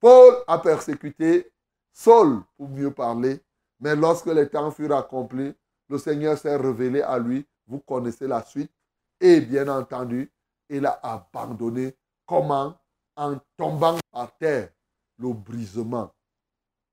Paul 0.00 0.34
a 0.46 0.58
persécuté 0.58 1.52
Saul, 1.92 2.42
pour 2.56 2.68
mieux 2.68 2.90
parler, 2.90 3.40
mais 3.78 3.94
lorsque 3.94 4.26
les 4.26 4.48
temps 4.48 4.70
furent 4.70 4.96
accomplis, 4.96 5.54
le 5.88 5.98
Seigneur 5.98 6.38
s'est 6.38 6.56
révélé 6.56 7.02
à 7.02 7.18
lui. 7.18 7.46
Vous 7.66 7.78
connaissez 7.80 8.26
la 8.26 8.42
suite. 8.42 8.72
Et 9.20 9.40
bien 9.40 9.68
entendu, 9.68 10.32
il 10.68 10.86
a 10.86 10.98
abandonné. 11.02 11.94
Comment? 12.26 12.78
En 13.16 13.38
tombant 13.56 13.98
par 14.10 14.36
terre, 14.38 14.70
le 15.18 15.32
brisement. 15.32 16.12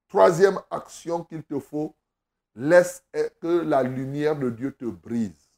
Troisième 0.08 0.60
action 0.70 1.24
qu'il 1.24 1.44
te 1.44 1.60
faut, 1.60 1.96
laisse 2.56 3.04
que 3.40 3.62
la 3.62 3.84
lumière 3.84 4.36
de 4.36 4.50
Dieu 4.50 4.72
te 4.72 4.86
brise. 4.86 5.50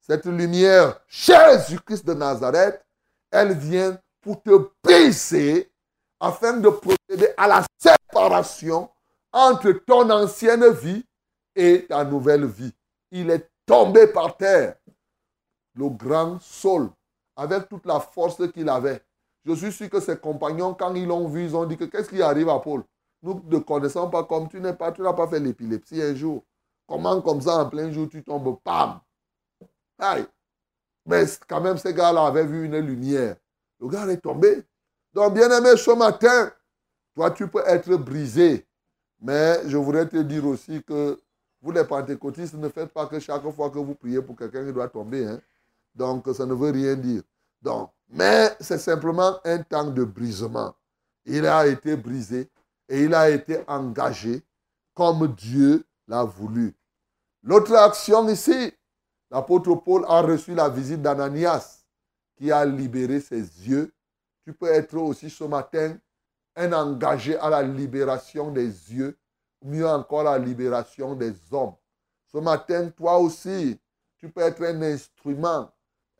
Cette 0.00 0.26
lumière, 0.26 1.00
Jésus-Christ 1.06 2.04
de 2.04 2.14
Nazareth, 2.14 2.84
elle 3.30 3.56
vient 3.56 3.98
pour 4.20 4.42
te 4.42 4.70
briser 4.82 5.70
afin 6.18 6.56
de 6.56 6.68
procéder 6.68 7.32
à 7.36 7.46
la 7.46 7.64
séparation 7.78 8.90
entre 9.32 9.72
ton 9.72 10.10
ancienne 10.10 10.70
vie 10.72 11.04
et 11.54 11.86
ta 11.86 12.04
nouvelle 12.04 12.46
vie. 12.46 12.74
Il 13.10 13.30
est 13.30 13.50
tombé 13.66 14.06
par 14.06 14.36
terre. 14.36 14.76
Le 15.74 15.88
grand 15.88 16.38
Saul, 16.40 16.90
avec 17.42 17.68
toute 17.68 17.86
la 17.86 18.00
force 18.00 18.50
qu'il 18.52 18.68
avait. 18.68 19.02
Je 19.44 19.52
suis 19.54 19.72
sûr 19.72 19.90
que 19.90 20.00
ses 20.00 20.16
compagnons, 20.16 20.74
quand 20.74 20.94
ils 20.94 21.06
l'ont 21.06 21.28
vu, 21.28 21.44
ils 21.44 21.56
ont 21.56 21.64
dit 21.64 21.76
que 21.76 21.84
qu'est-ce 21.84 22.08
qui 22.08 22.22
arrive 22.22 22.48
à 22.48 22.58
Paul? 22.60 22.84
Nous 23.22 23.42
ne 23.44 23.58
connaissons 23.58 24.08
pas 24.08 24.24
comme 24.24 24.48
tu 24.48 24.60
n'es 24.60 24.72
pas, 24.72 24.92
tu 24.92 25.02
n'as 25.02 25.12
pas 25.12 25.28
fait 25.28 25.40
l'épilepsie 25.40 26.00
un 26.00 26.14
jour. 26.14 26.44
Comment 26.86 27.20
comme 27.20 27.40
ça 27.40 27.64
en 27.64 27.68
plein 27.68 27.90
jour 27.90 28.08
tu 28.08 28.22
tombes, 28.22 28.58
pam? 28.62 29.00
Aïe. 29.98 30.26
Mais 31.06 31.24
quand 31.48 31.60
même, 31.60 31.78
ces 31.78 31.94
gars-là 31.94 32.26
avaient 32.26 32.46
vu 32.46 32.66
une 32.66 32.78
lumière. 32.78 33.36
Le 33.80 33.88
gars 33.88 34.06
est 34.06 34.18
tombé. 34.18 34.62
Donc, 35.12 35.34
bien 35.34 35.50
aimé, 35.50 35.76
ce 35.76 35.90
matin, 35.90 36.50
toi, 37.14 37.30
tu 37.30 37.48
peux 37.48 37.62
être 37.66 37.94
brisé. 37.96 38.66
Mais 39.20 39.68
je 39.68 39.76
voudrais 39.76 40.08
te 40.08 40.16
dire 40.16 40.46
aussi 40.46 40.82
que 40.82 41.20
vous, 41.60 41.72
les 41.72 41.84
pentecôtistes, 41.84 42.54
ne 42.54 42.68
faites 42.68 42.92
pas 42.92 43.06
que 43.06 43.18
chaque 43.20 43.48
fois 43.50 43.70
que 43.70 43.78
vous 43.78 43.94
priez 43.94 44.22
pour 44.22 44.36
quelqu'un 44.36 44.64
qui 44.64 44.72
doit 44.72 44.88
tomber. 44.88 45.26
Hein. 45.26 45.40
Donc, 45.94 46.26
ça 46.34 46.46
ne 46.46 46.54
veut 46.54 46.70
rien 46.70 46.94
dire. 46.94 47.22
Donc, 47.62 47.90
mais 48.08 48.54
c'est 48.60 48.78
simplement 48.78 49.38
un 49.44 49.62
temps 49.62 49.90
de 49.90 50.04
brisement. 50.04 50.74
Il 51.24 51.46
a 51.46 51.66
été 51.66 51.96
brisé 51.96 52.50
et 52.88 53.04
il 53.04 53.14
a 53.14 53.30
été 53.30 53.62
engagé 53.68 54.42
comme 54.94 55.34
Dieu 55.34 55.84
l'a 56.08 56.24
voulu. 56.24 56.74
L'autre 57.42 57.74
action 57.74 58.28
ici, 58.28 58.72
l'apôtre 59.30 59.74
Paul 59.76 60.04
a 60.06 60.20
reçu 60.20 60.54
la 60.54 60.68
visite 60.68 61.00
d'Ananias 61.00 61.84
qui 62.36 62.52
a 62.52 62.64
libéré 62.64 63.20
ses 63.20 63.40
yeux. 63.40 63.92
Tu 64.44 64.52
peux 64.52 64.68
être 64.68 64.96
aussi 64.96 65.30
ce 65.30 65.44
matin 65.44 65.96
un 66.56 66.72
engagé 66.72 67.38
à 67.38 67.48
la 67.48 67.62
libération 67.62 68.50
des 68.50 68.66
yeux, 68.66 69.16
mieux 69.64 69.88
encore 69.88 70.24
la 70.24 70.38
libération 70.38 71.14
des 71.14 71.32
hommes. 71.52 71.74
Ce 72.30 72.38
matin, 72.38 72.90
toi 72.90 73.18
aussi, 73.18 73.78
tu 74.18 74.28
peux 74.28 74.42
être 74.42 74.62
un 74.62 74.82
instrument 74.82 75.71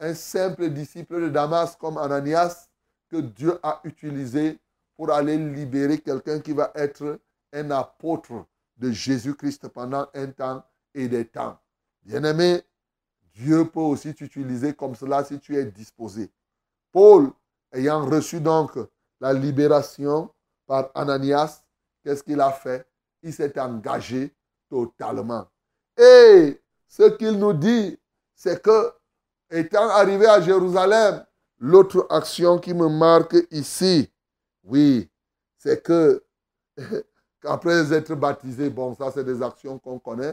un 0.02 0.14
simple 0.14 0.68
disciple 0.70 1.20
de 1.20 1.28
Damas 1.28 1.76
comme 1.76 1.96
Ananias 1.96 2.68
que 3.08 3.18
Dieu 3.18 3.58
a 3.62 3.80
utilisé 3.84 4.58
pour 4.96 5.12
aller 5.12 5.38
libérer 5.38 5.98
quelqu'un 5.98 6.40
qui 6.40 6.52
va 6.52 6.72
être 6.74 7.20
un 7.52 7.70
apôtre 7.70 8.44
de 8.76 8.90
Jésus-Christ 8.90 9.68
pendant 9.68 10.08
un 10.12 10.26
temps 10.26 10.64
et 10.92 11.06
des 11.06 11.24
temps. 11.24 11.56
Bien-aimé, 12.02 12.62
Dieu 13.32 13.64
peut 13.66 13.80
aussi 13.80 14.12
t'utiliser 14.12 14.74
comme 14.74 14.96
cela 14.96 15.22
si 15.22 15.38
tu 15.38 15.56
es 15.56 15.64
disposé. 15.66 16.30
Paul, 16.90 17.30
ayant 17.72 18.04
reçu 18.04 18.40
donc 18.40 18.72
la 19.20 19.32
libération 19.32 20.30
par 20.66 20.90
Ananias, 20.96 21.62
qu'est-ce 22.02 22.24
qu'il 22.24 22.40
a 22.40 22.50
fait? 22.50 22.88
Il 23.22 23.32
s'est 23.32 23.58
engagé 23.60 24.34
totalement. 24.68 25.46
Et 25.96 26.60
ce 26.88 27.08
qu'il 27.16 27.38
nous 27.38 27.52
dit, 27.52 27.96
c'est 28.34 28.60
que 28.60 28.92
Étant 29.52 29.90
arrivé 29.90 30.26
à 30.26 30.40
Jérusalem, 30.40 31.22
l'autre 31.58 32.06
action 32.08 32.58
qui 32.58 32.72
me 32.72 32.88
marque 32.88 33.36
ici, 33.50 34.10
oui, 34.64 35.10
c'est 35.58 35.82
que 35.82 36.24
qu'après 37.42 37.92
être 37.92 38.14
baptisé, 38.14 38.70
bon, 38.70 38.94
ça 38.94 39.10
c'est 39.12 39.24
des 39.24 39.42
actions 39.42 39.78
qu'on 39.78 39.98
connaît. 39.98 40.32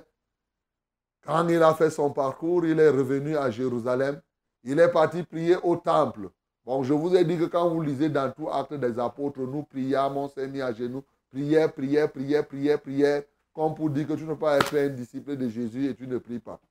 Quand 1.25 1.45
il 1.49 1.61
a 1.61 1.73
fait 1.73 1.89
son 1.89 2.11
parcours, 2.11 2.65
il 2.65 2.79
est 2.79 2.89
revenu 2.89 3.35
à 3.35 3.51
Jérusalem. 3.51 4.21
Il 4.63 4.79
est 4.79 4.91
parti 4.91 5.23
prier 5.23 5.57
au 5.63 5.75
temple. 5.75 6.29
Bon, 6.63 6.81
je 6.83 6.93
vous 6.93 7.13
ai 7.13 7.25
dit 7.25 7.37
que 7.37 7.45
quand 7.45 7.69
vous 7.69 7.81
lisez 7.81 8.07
dans 8.07 8.31
tout 8.31 8.49
acte 8.49 8.73
des 8.73 8.97
apôtres, 8.99 9.41
nous 9.41 9.63
prions, 9.63 10.17
on 10.17 10.29
s'est 10.29 10.47
mis 10.47 10.61
à 10.61 10.71
genoux, 10.71 11.03
prière, 11.29 11.73
prière, 11.73 12.09
prière, 12.09 12.47
prière, 12.47 12.79
prière, 12.79 13.23
comme 13.53 13.75
pour 13.75 13.89
dire 13.89 14.07
que 14.07 14.13
tu 14.13 14.23
ne 14.23 14.29
peux 14.29 14.39
pas 14.39 14.57
être 14.57 14.77
un 14.77 14.87
disciple 14.87 15.35
de 15.35 15.49
Jésus 15.49 15.89
et 15.89 15.95
tu 15.95 16.07
ne 16.07 16.17
pries 16.19 16.39
pas. 16.39 16.61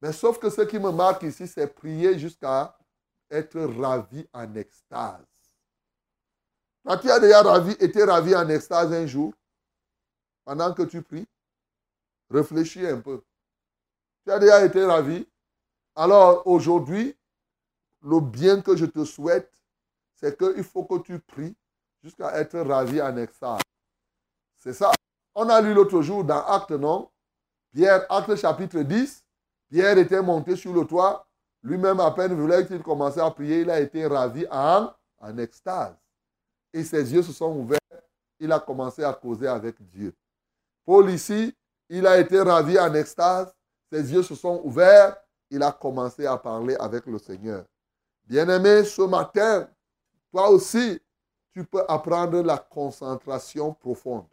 Mais 0.00 0.12
sauf 0.12 0.38
que 0.38 0.50
ce 0.50 0.62
qui 0.62 0.78
me 0.78 0.90
marque 0.90 1.22
ici, 1.24 1.46
c'est 1.46 1.66
prier 1.66 2.18
jusqu'à 2.18 2.76
être 3.30 3.60
ravi 3.60 4.26
en 4.32 4.54
extase. 4.54 5.26
tu 7.02 7.10
as 7.10 7.20
déjà 7.20 7.42
été 7.80 8.04
ravi 8.04 8.34
en 8.34 8.48
extase 8.48 8.92
un 8.92 9.06
jour, 9.06 9.32
pendant 10.44 10.72
que 10.72 10.82
tu 10.82 11.02
pries, 11.02 11.26
réfléchis 12.30 12.86
un 12.86 13.00
peu. 13.00 13.22
Tu 14.24 14.32
as 14.32 14.38
déjà 14.38 14.64
été 14.64 14.84
ravi. 14.84 15.26
Alors 15.94 16.46
aujourd'hui, 16.46 17.16
le 18.02 18.20
bien 18.20 18.62
que 18.62 18.76
je 18.76 18.86
te 18.86 19.04
souhaite, 19.04 19.52
c'est 20.14 20.38
qu'il 20.38 20.64
faut 20.64 20.84
que 20.84 20.98
tu 21.00 21.18
pries 21.18 21.56
jusqu'à 22.02 22.38
être 22.38 22.58
ravi 22.60 23.02
en 23.02 23.16
extase. 23.16 23.60
C'est 24.56 24.72
ça. 24.72 24.92
On 25.34 25.48
a 25.48 25.60
lu 25.60 25.74
l'autre 25.74 26.02
jour 26.02 26.24
dans 26.24 26.44
Acte, 26.44 26.70
non? 26.70 27.10
Pierre, 27.72 28.06
Acte 28.10 28.34
chapitre 28.36 28.80
10, 28.80 29.24
Pierre 29.70 29.98
était 29.98 30.22
monté 30.22 30.56
sur 30.56 30.72
le 30.72 30.84
toit. 30.84 31.26
Lui-même, 31.62 32.00
à 32.00 32.10
peine 32.10 32.34
voulait-il 32.34 32.82
commencer 32.82 33.20
à 33.20 33.30
prier, 33.30 33.60
il 33.60 33.70
a 33.70 33.80
été 33.80 34.06
ravi 34.06 34.46
en, 34.50 34.90
en 35.18 35.38
extase. 35.38 35.96
Et 36.72 36.84
ses 36.84 37.12
yeux 37.12 37.22
se 37.22 37.32
sont 37.32 37.52
ouverts. 37.56 37.78
Il 38.38 38.52
a 38.52 38.60
commencé 38.60 39.02
à 39.02 39.12
causer 39.12 39.48
avec 39.48 39.76
Dieu. 39.88 40.14
Paul 40.84 41.10
ici, 41.10 41.54
il 41.88 42.06
a 42.06 42.18
été 42.18 42.40
ravi 42.40 42.78
en 42.78 42.94
extase. 42.94 43.52
Ses 43.92 44.12
yeux 44.12 44.22
se 44.22 44.34
sont 44.34 44.60
ouverts. 44.64 45.16
Il 45.50 45.62
a 45.62 45.72
commencé 45.72 46.26
à 46.26 46.36
parler 46.36 46.76
avec 46.78 47.06
le 47.06 47.18
Seigneur. 47.18 47.64
Bien-aimé, 48.24 48.84
ce 48.84 49.02
matin, 49.02 49.68
toi 50.30 50.50
aussi, 50.50 51.00
tu 51.52 51.64
peux 51.64 51.82
apprendre 51.88 52.42
la 52.42 52.58
concentration 52.58 53.72
profonde. 53.72 54.26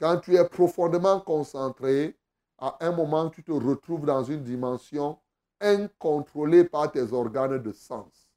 Quand 0.00 0.18
tu 0.18 0.34
es 0.34 0.44
profondément 0.44 1.20
concentré, 1.20 2.17
à 2.58 2.76
un 2.80 2.92
moment, 2.92 3.30
tu 3.30 3.42
te 3.42 3.52
retrouves 3.52 4.04
dans 4.04 4.24
une 4.24 4.42
dimension 4.42 5.18
incontrôlée 5.60 6.64
par 6.64 6.90
tes 6.90 7.12
organes 7.12 7.58
de 7.58 7.72
sens. 7.72 8.28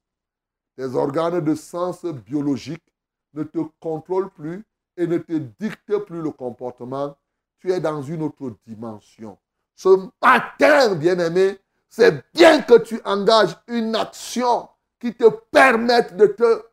Tes 0.76 0.94
organes 0.94 1.40
de 1.40 1.54
sens 1.54 2.04
biologiques 2.04 2.86
ne 3.34 3.42
te 3.42 3.58
contrôlent 3.80 4.30
plus 4.30 4.64
et 4.96 5.06
ne 5.06 5.18
te 5.18 5.32
dictent 5.32 5.98
plus 5.98 6.22
le 6.22 6.30
comportement. 6.30 7.16
Tu 7.58 7.72
es 7.72 7.80
dans 7.80 8.02
une 8.02 8.22
autre 8.22 8.54
dimension. 8.66 9.38
Ce 9.74 9.88
matin, 10.20 10.94
bien-aimé, 10.94 11.58
c'est 11.88 12.24
bien 12.32 12.62
que 12.62 12.78
tu 12.78 13.00
engages 13.04 13.56
une 13.68 13.94
action 13.94 14.68
qui 14.98 15.14
te 15.14 15.28
permette 15.50 16.16
de 16.16 16.26
te 16.26 16.64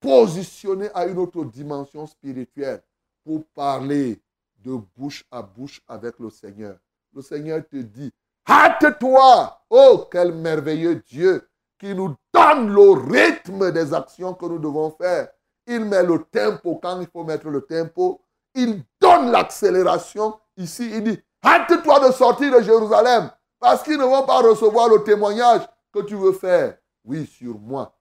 positionner 0.00 0.90
à 0.94 1.06
une 1.06 1.18
autre 1.18 1.44
dimension 1.44 2.06
spirituelle 2.06 2.82
pour 3.24 3.44
parler 3.54 4.20
de 4.64 4.78
bouche 4.96 5.24
à 5.30 5.42
bouche 5.42 5.80
avec 5.86 6.18
le 6.18 6.30
Seigneur. 6.30 6.76
le 7.12 7.22
Seigneur 7.22 7.62
te 7.68 7.76
dit, 7.76 8.10
hâte-toi. 8.48 9.60
Oh, 9.70 10.08
quel 10.10 10.32
merveilleux 10.32 10.96
Dieu 11.06 11.48
qui 11.78 11.94
nous 11.94 12.16
donne 12.32 12.72
le 12.72 12.90
rythme 12.92 13.70
des 13.70 13.92
actions 13.92 14.34
que 14.34 14.46
nous 14.46 14.58
devons 14.58 14.90
faire. 14.90 15.28
Il 15.66 15.84
met 15.84 16.02
le 16.02 16.18
tempo 16.24 16.76
quand 16.76 17.00
il 17.00 17.06
faut 17.06 17.24
mettre 17.24 17.48
le 17.48 17.60
tempo. 17.60 18.20
Il 18.54 18.82
donne 19.00 19.30
l'accélération. 19.30 20.38
Ici, 20.56 20.90
il 20.90 21.04
dit, 21.04 21.22
hâte-toi 21.44 22.08
de 22.08 22.12
sortir 22.12 22.56
de 22.56 22.62
Jérusalem 22.62 23.30
parce 23.58 23.82
qu'ils 23.82 23.98
ne 23.98 24.04
vont 24.04 24.24
pas 24.26 24.40
recevoir 24.40 24.88
le 24.88 25.02
témoignage 25.02 25.62
que 25.92 26.00
tu 26.00 26.14
veux 26.14 26.32
faire. 26.32 26.78
Oui, 27.04 27.26
sur 27.26 27.58
moi. 27.58 27.94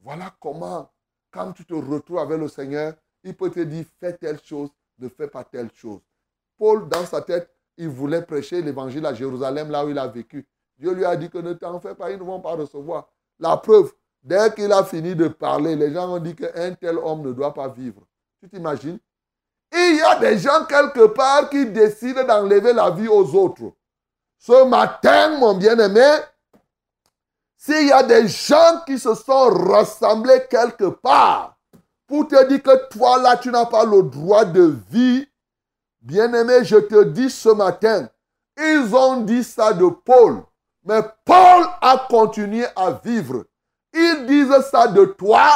Voilà 0.00 0.34
comment, 0.40 0.90
quand 1.30 1.52
tu 1.52 1.64
te 1.64 1.74
retrouves 1.74 2.18
avec 2.18 2.38
le 2.38 2.48
Seigneur, 2.48 2.94
il 3.22 3.34
peut 3.34 3.50
te 3.50 3.60
dire, 3.60 3.86
fais 3.98 4.12
telle 4.12 4.40
chose, 4.42 4.70
ne 4.98 5.08
fais 5.08 5.28
pas 5.28 5.44
telle 5.44 5.70
chose. 5.72 6.00
Paul, 6.58 6.88
dans 6.88 7.04
sa 7.04 7.20
tête, 7.20 7.50
il 7.76 7.88
voulait 7.88 8.22
prêcher 8.22 8.62
l'évangile 8.62 9.04
à 9.06 9.14
Jérusalem, 9.14 9.70
là 9.70 9.84
où 9.84 9.90
il 9.90 9.98
a 9.98 10.06
vécu. 10.06 10.46
Dieu 10.78 10.92
lui 10.92 11.04
a 11.04 11.16
dit 11.16 11.30
que 11.30 11.38
ne 11.38 11.52
t'en 11.52 11.80
fais 11.80 11.94
pas, 11.94 12.10
ils 12.10 12.18
ne 12.18 12.24
vont 12.24 12.40
pas 12.40 12.54
recevoir. 12.54 13.08
La 13.38 13.56
preuve, 13.56 13.92
dès 14.22 14.52
qu'il 14.54 14.72
a 14.72 14.84
fini 14.84 15.14
de 15.14 15.28
parler, 15.28 15.76
les 15.76 15.92
gens 15.92 16.14
ont 16.14 16.18
dit 16.18 16.34
qu'un 16.34 16.74
tel 16.74 16.98
homme 16.98 17.22
ne 17.22 17.32
doit 17.32 17.54
pas 17.54 17.68
vivre. 17.68 18.02
Tu 18.40 18.48
t'imagines? 18.48 18.98
Il 19.72 19.96
y 19.96 20.02
a 20.02 20.18
des 20.20 20.38
gens 20.38 20.64
quelque 20.66 21.06
part 21.06 21.50
qui 21.50 21.66
décident 21.66 22.24
d'enlever 22.24 22.72
la 22.72 22.90
vie 22.90 23.08
aux 23.08 23.34
autres. 23.34 23.72
Ce 24.38 24.64
matin, 24.64 25.38
mon 25.38 25.54
bien-aimé, 25.54 26.18
s'il 27.56 27.88
y 27.88 27.92
a 27.92 28.02
des 28.02 28.28
gens 28.28 28.82
qui 28.86 28.98
se 28.98 29.14
sont 29.14 29.48
rassemblés 29.50 30.46
quelque 30.48 30.90
part 30.90 31.53
pour 32.06 32.28
te 32.28 32.48
dire 32.48 32.62
que 32.62 32.88
toi 32.88 33.18
là, 33.20 33.36
tu 33.36 33.50
n'as 33.50 33.66
pas 33.66 33.84
le 33.84 34.02
droit 34.02 34.44
de 34.44 34.76
vie, 34.90 35.26
bien-aimé, 36.00 36.64
je 36.64 36.76
te 36.76 37.04
dis 37.04 37.30
ce 37.30 37.48
matin, 37.48 38.08
ils 38.58 38.94
ont 38.94 39.22
dit 39.22 39.42
ça 39.42 39.72
de 39.72 39.88
Paul. 39.88 40.42
Mais 40.84 41.00
Paul 41.24 41.66
a 41.80 42.06
continué 42.10 42.66
à 42.76 42.92
vivre. 42.92 43.44
Ils 43.92 44.26
disent 44.26 44.60
ça 44.70 44.88
de 44.88 45.04
toi, 45.06 45.48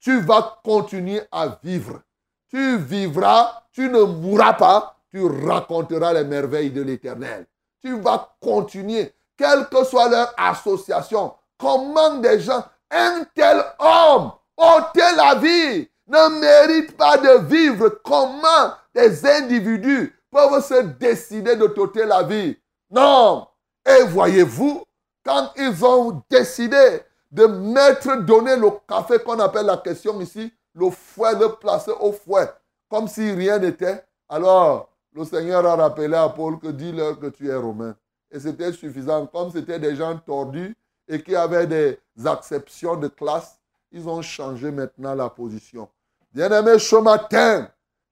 tu 0.00 0.20
vas 0.20 0.60
continuer 0.62 1.22
à 1.32 1.58
vivre. 1.62 2.02
Tu 2.50 2.76
vivras, 2.78 3.62
tu 3.72 3.88
ne 3.88 4.02
mourras 4.02 4.52
pas, 4.52 4.96
tu 5.10 5.24
raconteras 5.24 6.12
les 6.12 6.24
merveilles 6.24 6.70
de 6.70 6.82
l'Éternel. 6.82 7.46
Tu 7.82 7.98
vas 8.00 8.36
continuer, 8.40 9.12
quelle 9.36 9.68
que 9.68 9.84
soit 9.84 10.08
leur 10.08 10.32
association. 10.36 11.34
Comment 11.58 12.16
des 12.18 12.40
gens, 12.40 12.64
un 12.90 13.24
tel 13.34 13.62
homme, 13.78 14.32
ôter 14.56 15.16
la 15.16 15.34
vie, 15.36 15.88
ne 16.06 16.40
mérite 16.40 16.96
pas 16.96 17.16
de 17.18 17.46
vivre. 17.46 17.88
Comment 18.04 18.72
des 18.94 19.26
individus 19.26 20.14
peuvent 20.30 20.64
se 20.64 20.82
décider 20.82 21.56
de 21.56 21.66
t'ôter 21.66 22.04
la 22.04 22.22
vie? 22.22 22.56
Non, 22.90 23.48
et 23.84 24.02
voyez-vous, 24.04 24.84
quand 25.24 25.50
ils 25.56 25.84
ont 25.84 26.22
décidé 26.30 27.02
de 27.30 27.46
mettre, 27.46 28.16
donner 28.22 28.56
le 28.56 28.70
café 28.88 29.18
qu'on 29.18 29.38
appelle 29.40 29.66
la 29.66 29.76
question 29.76 30.20
ici, 30.20 30.52
le 30.74 30.90
fouet, 30.90 31.34
le 31.34 31.54
placer 31.54 31.92
au 32.00 32.12
fouet, 32.12 32.48
comme 32.88 33.08
si 33.08 33.32
rien 33.32 33.58
n'était, 33.58 34.04
alors 34.28 34.88
le 35.12 35.24
Seigneur 35.24 35.64
a 35.66 35.76
rappelé 35.76 36.14
à 36.14 36.28
Paul 36.28 36.58
que 36.58 36.68
dis-leur 36.68 37.18
que 37.18 37.26
tu 37.26 37.48
es 37.48 37.54
romain. 37.54 37.96
Et 38.30 38.38
c'était 38.38 38.72
suffisant. 38.72 39.26
Comme 39.26 39.50
c'était 39.50 39.78
des 39.78 39.96
gens 39.96 40.18
tordus 40.18 40.76
et 41.08 41.22
qui 41.22 41.34
avaient 41.34 41.66
des 41.66 41.98
acceptions 42.24 42.96
de 42.96 43.08
classe, 43.08 43.55
ils 43.96 44.06
ont 44.08 44.20
changé 44.20 44.70
maintenant 44.70 45.14
la 45.14 45.30
position. 45.30 45.88
Bien-aimé, 46.32 46.78
ce 46.78 46.96
matin, 46.96 47.66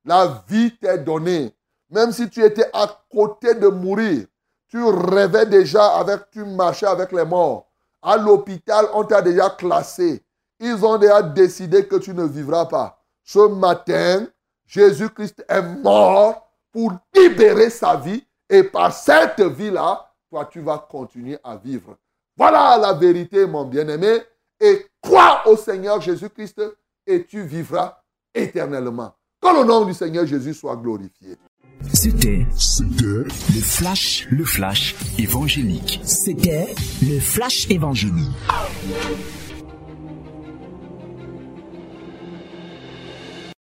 la 0.04 0.42
vie 0.48 0.74
t'est 0.78 0.98
donnée. 0.98 1.54
Même 1.90 2.10
si 2.10 2.28
tu 2.30 2.42
étais 2.42 2.68
à 2.72 2.88
côté 3.10 3.54
de 3.54 3.68
mourir, 3.68 4.26
tu 4.68 4.82
rêvais 4.82 5.44
déjà 5.44 5.98
avec, 5.98 6.30
tu 6.30 6.42
marchais 6.42 6.86
avec 6.86 7.12
les 7.12 7.24
morts. 7.24 7.66
À 8.00 8.16
l'hôpital, 8.16 8.86
on 8.94 9.04
t'a 9.04 9.20
déjà 9.20 9.50
classé. 9.50 10.24
Ils 10.58 10.84
ont 10.84 10.96
déjà 10.96 11.20
décidé 11.20 11.86
que 11.86 11.96
tu 11.96 12.14
ne 12.14 12.24
vivras 12.24 12.64
pas. 12.64 12.98
Ce 13.22 13.46
matin, 13.46 14.26
Jésus-Christ 14.66 15.44
est 15.46 15.62
mort 15.62 16.48
pour 16.72 16.92
libérer 17.14 17.68
sa 17.68 17.96
vie. 17.96 18.24
Et 18.48 18.62
par 18.62 18.92
cette 18.92 19.40
vie-là, 19.40 20.10
toi, 20.30 20.48
tu 20.50 20.60
vas 20.60 20.78
continuer 20.78 21.38
à 21.44 21.56
vivre. 21.56 21.96
Voilà 22.36 22.78
la 22.78 22.94
vérité, 22.94 23.46
mon 23.46 23.64
bien-aimé. 23.64 24.22
Et 24.58 24.86
crois 25.04 25.46
au 25.46 25.56
Seigneur 25.56 26.00
Jésus-Christ 26.00 26.62
et 27.06 27.24
tu 27.26 27.44
vivras 27.44 27.98
éternellement. 28.34 29.14
Que 29.40 29.60
le 29.60 29.66
nom 29.66 29.84
du 29.84 29.92
Seigneur 29.92 30.26
Jésus 30.26 30.54
soit 30.54 30.76
glorifié. 30.76 31.36
C'était 31.92 32.46
C'était 32.56 33.24
le 33.54 33.60
flash, 33.60 34.26
le 34.30 34.44
flash 34.44 34.94
évangélique. 35.18 36.00
C'était 36.04 36.74
Le 37.02 37.20
flash 37.20 37.70
évangélique. 37.70 38.32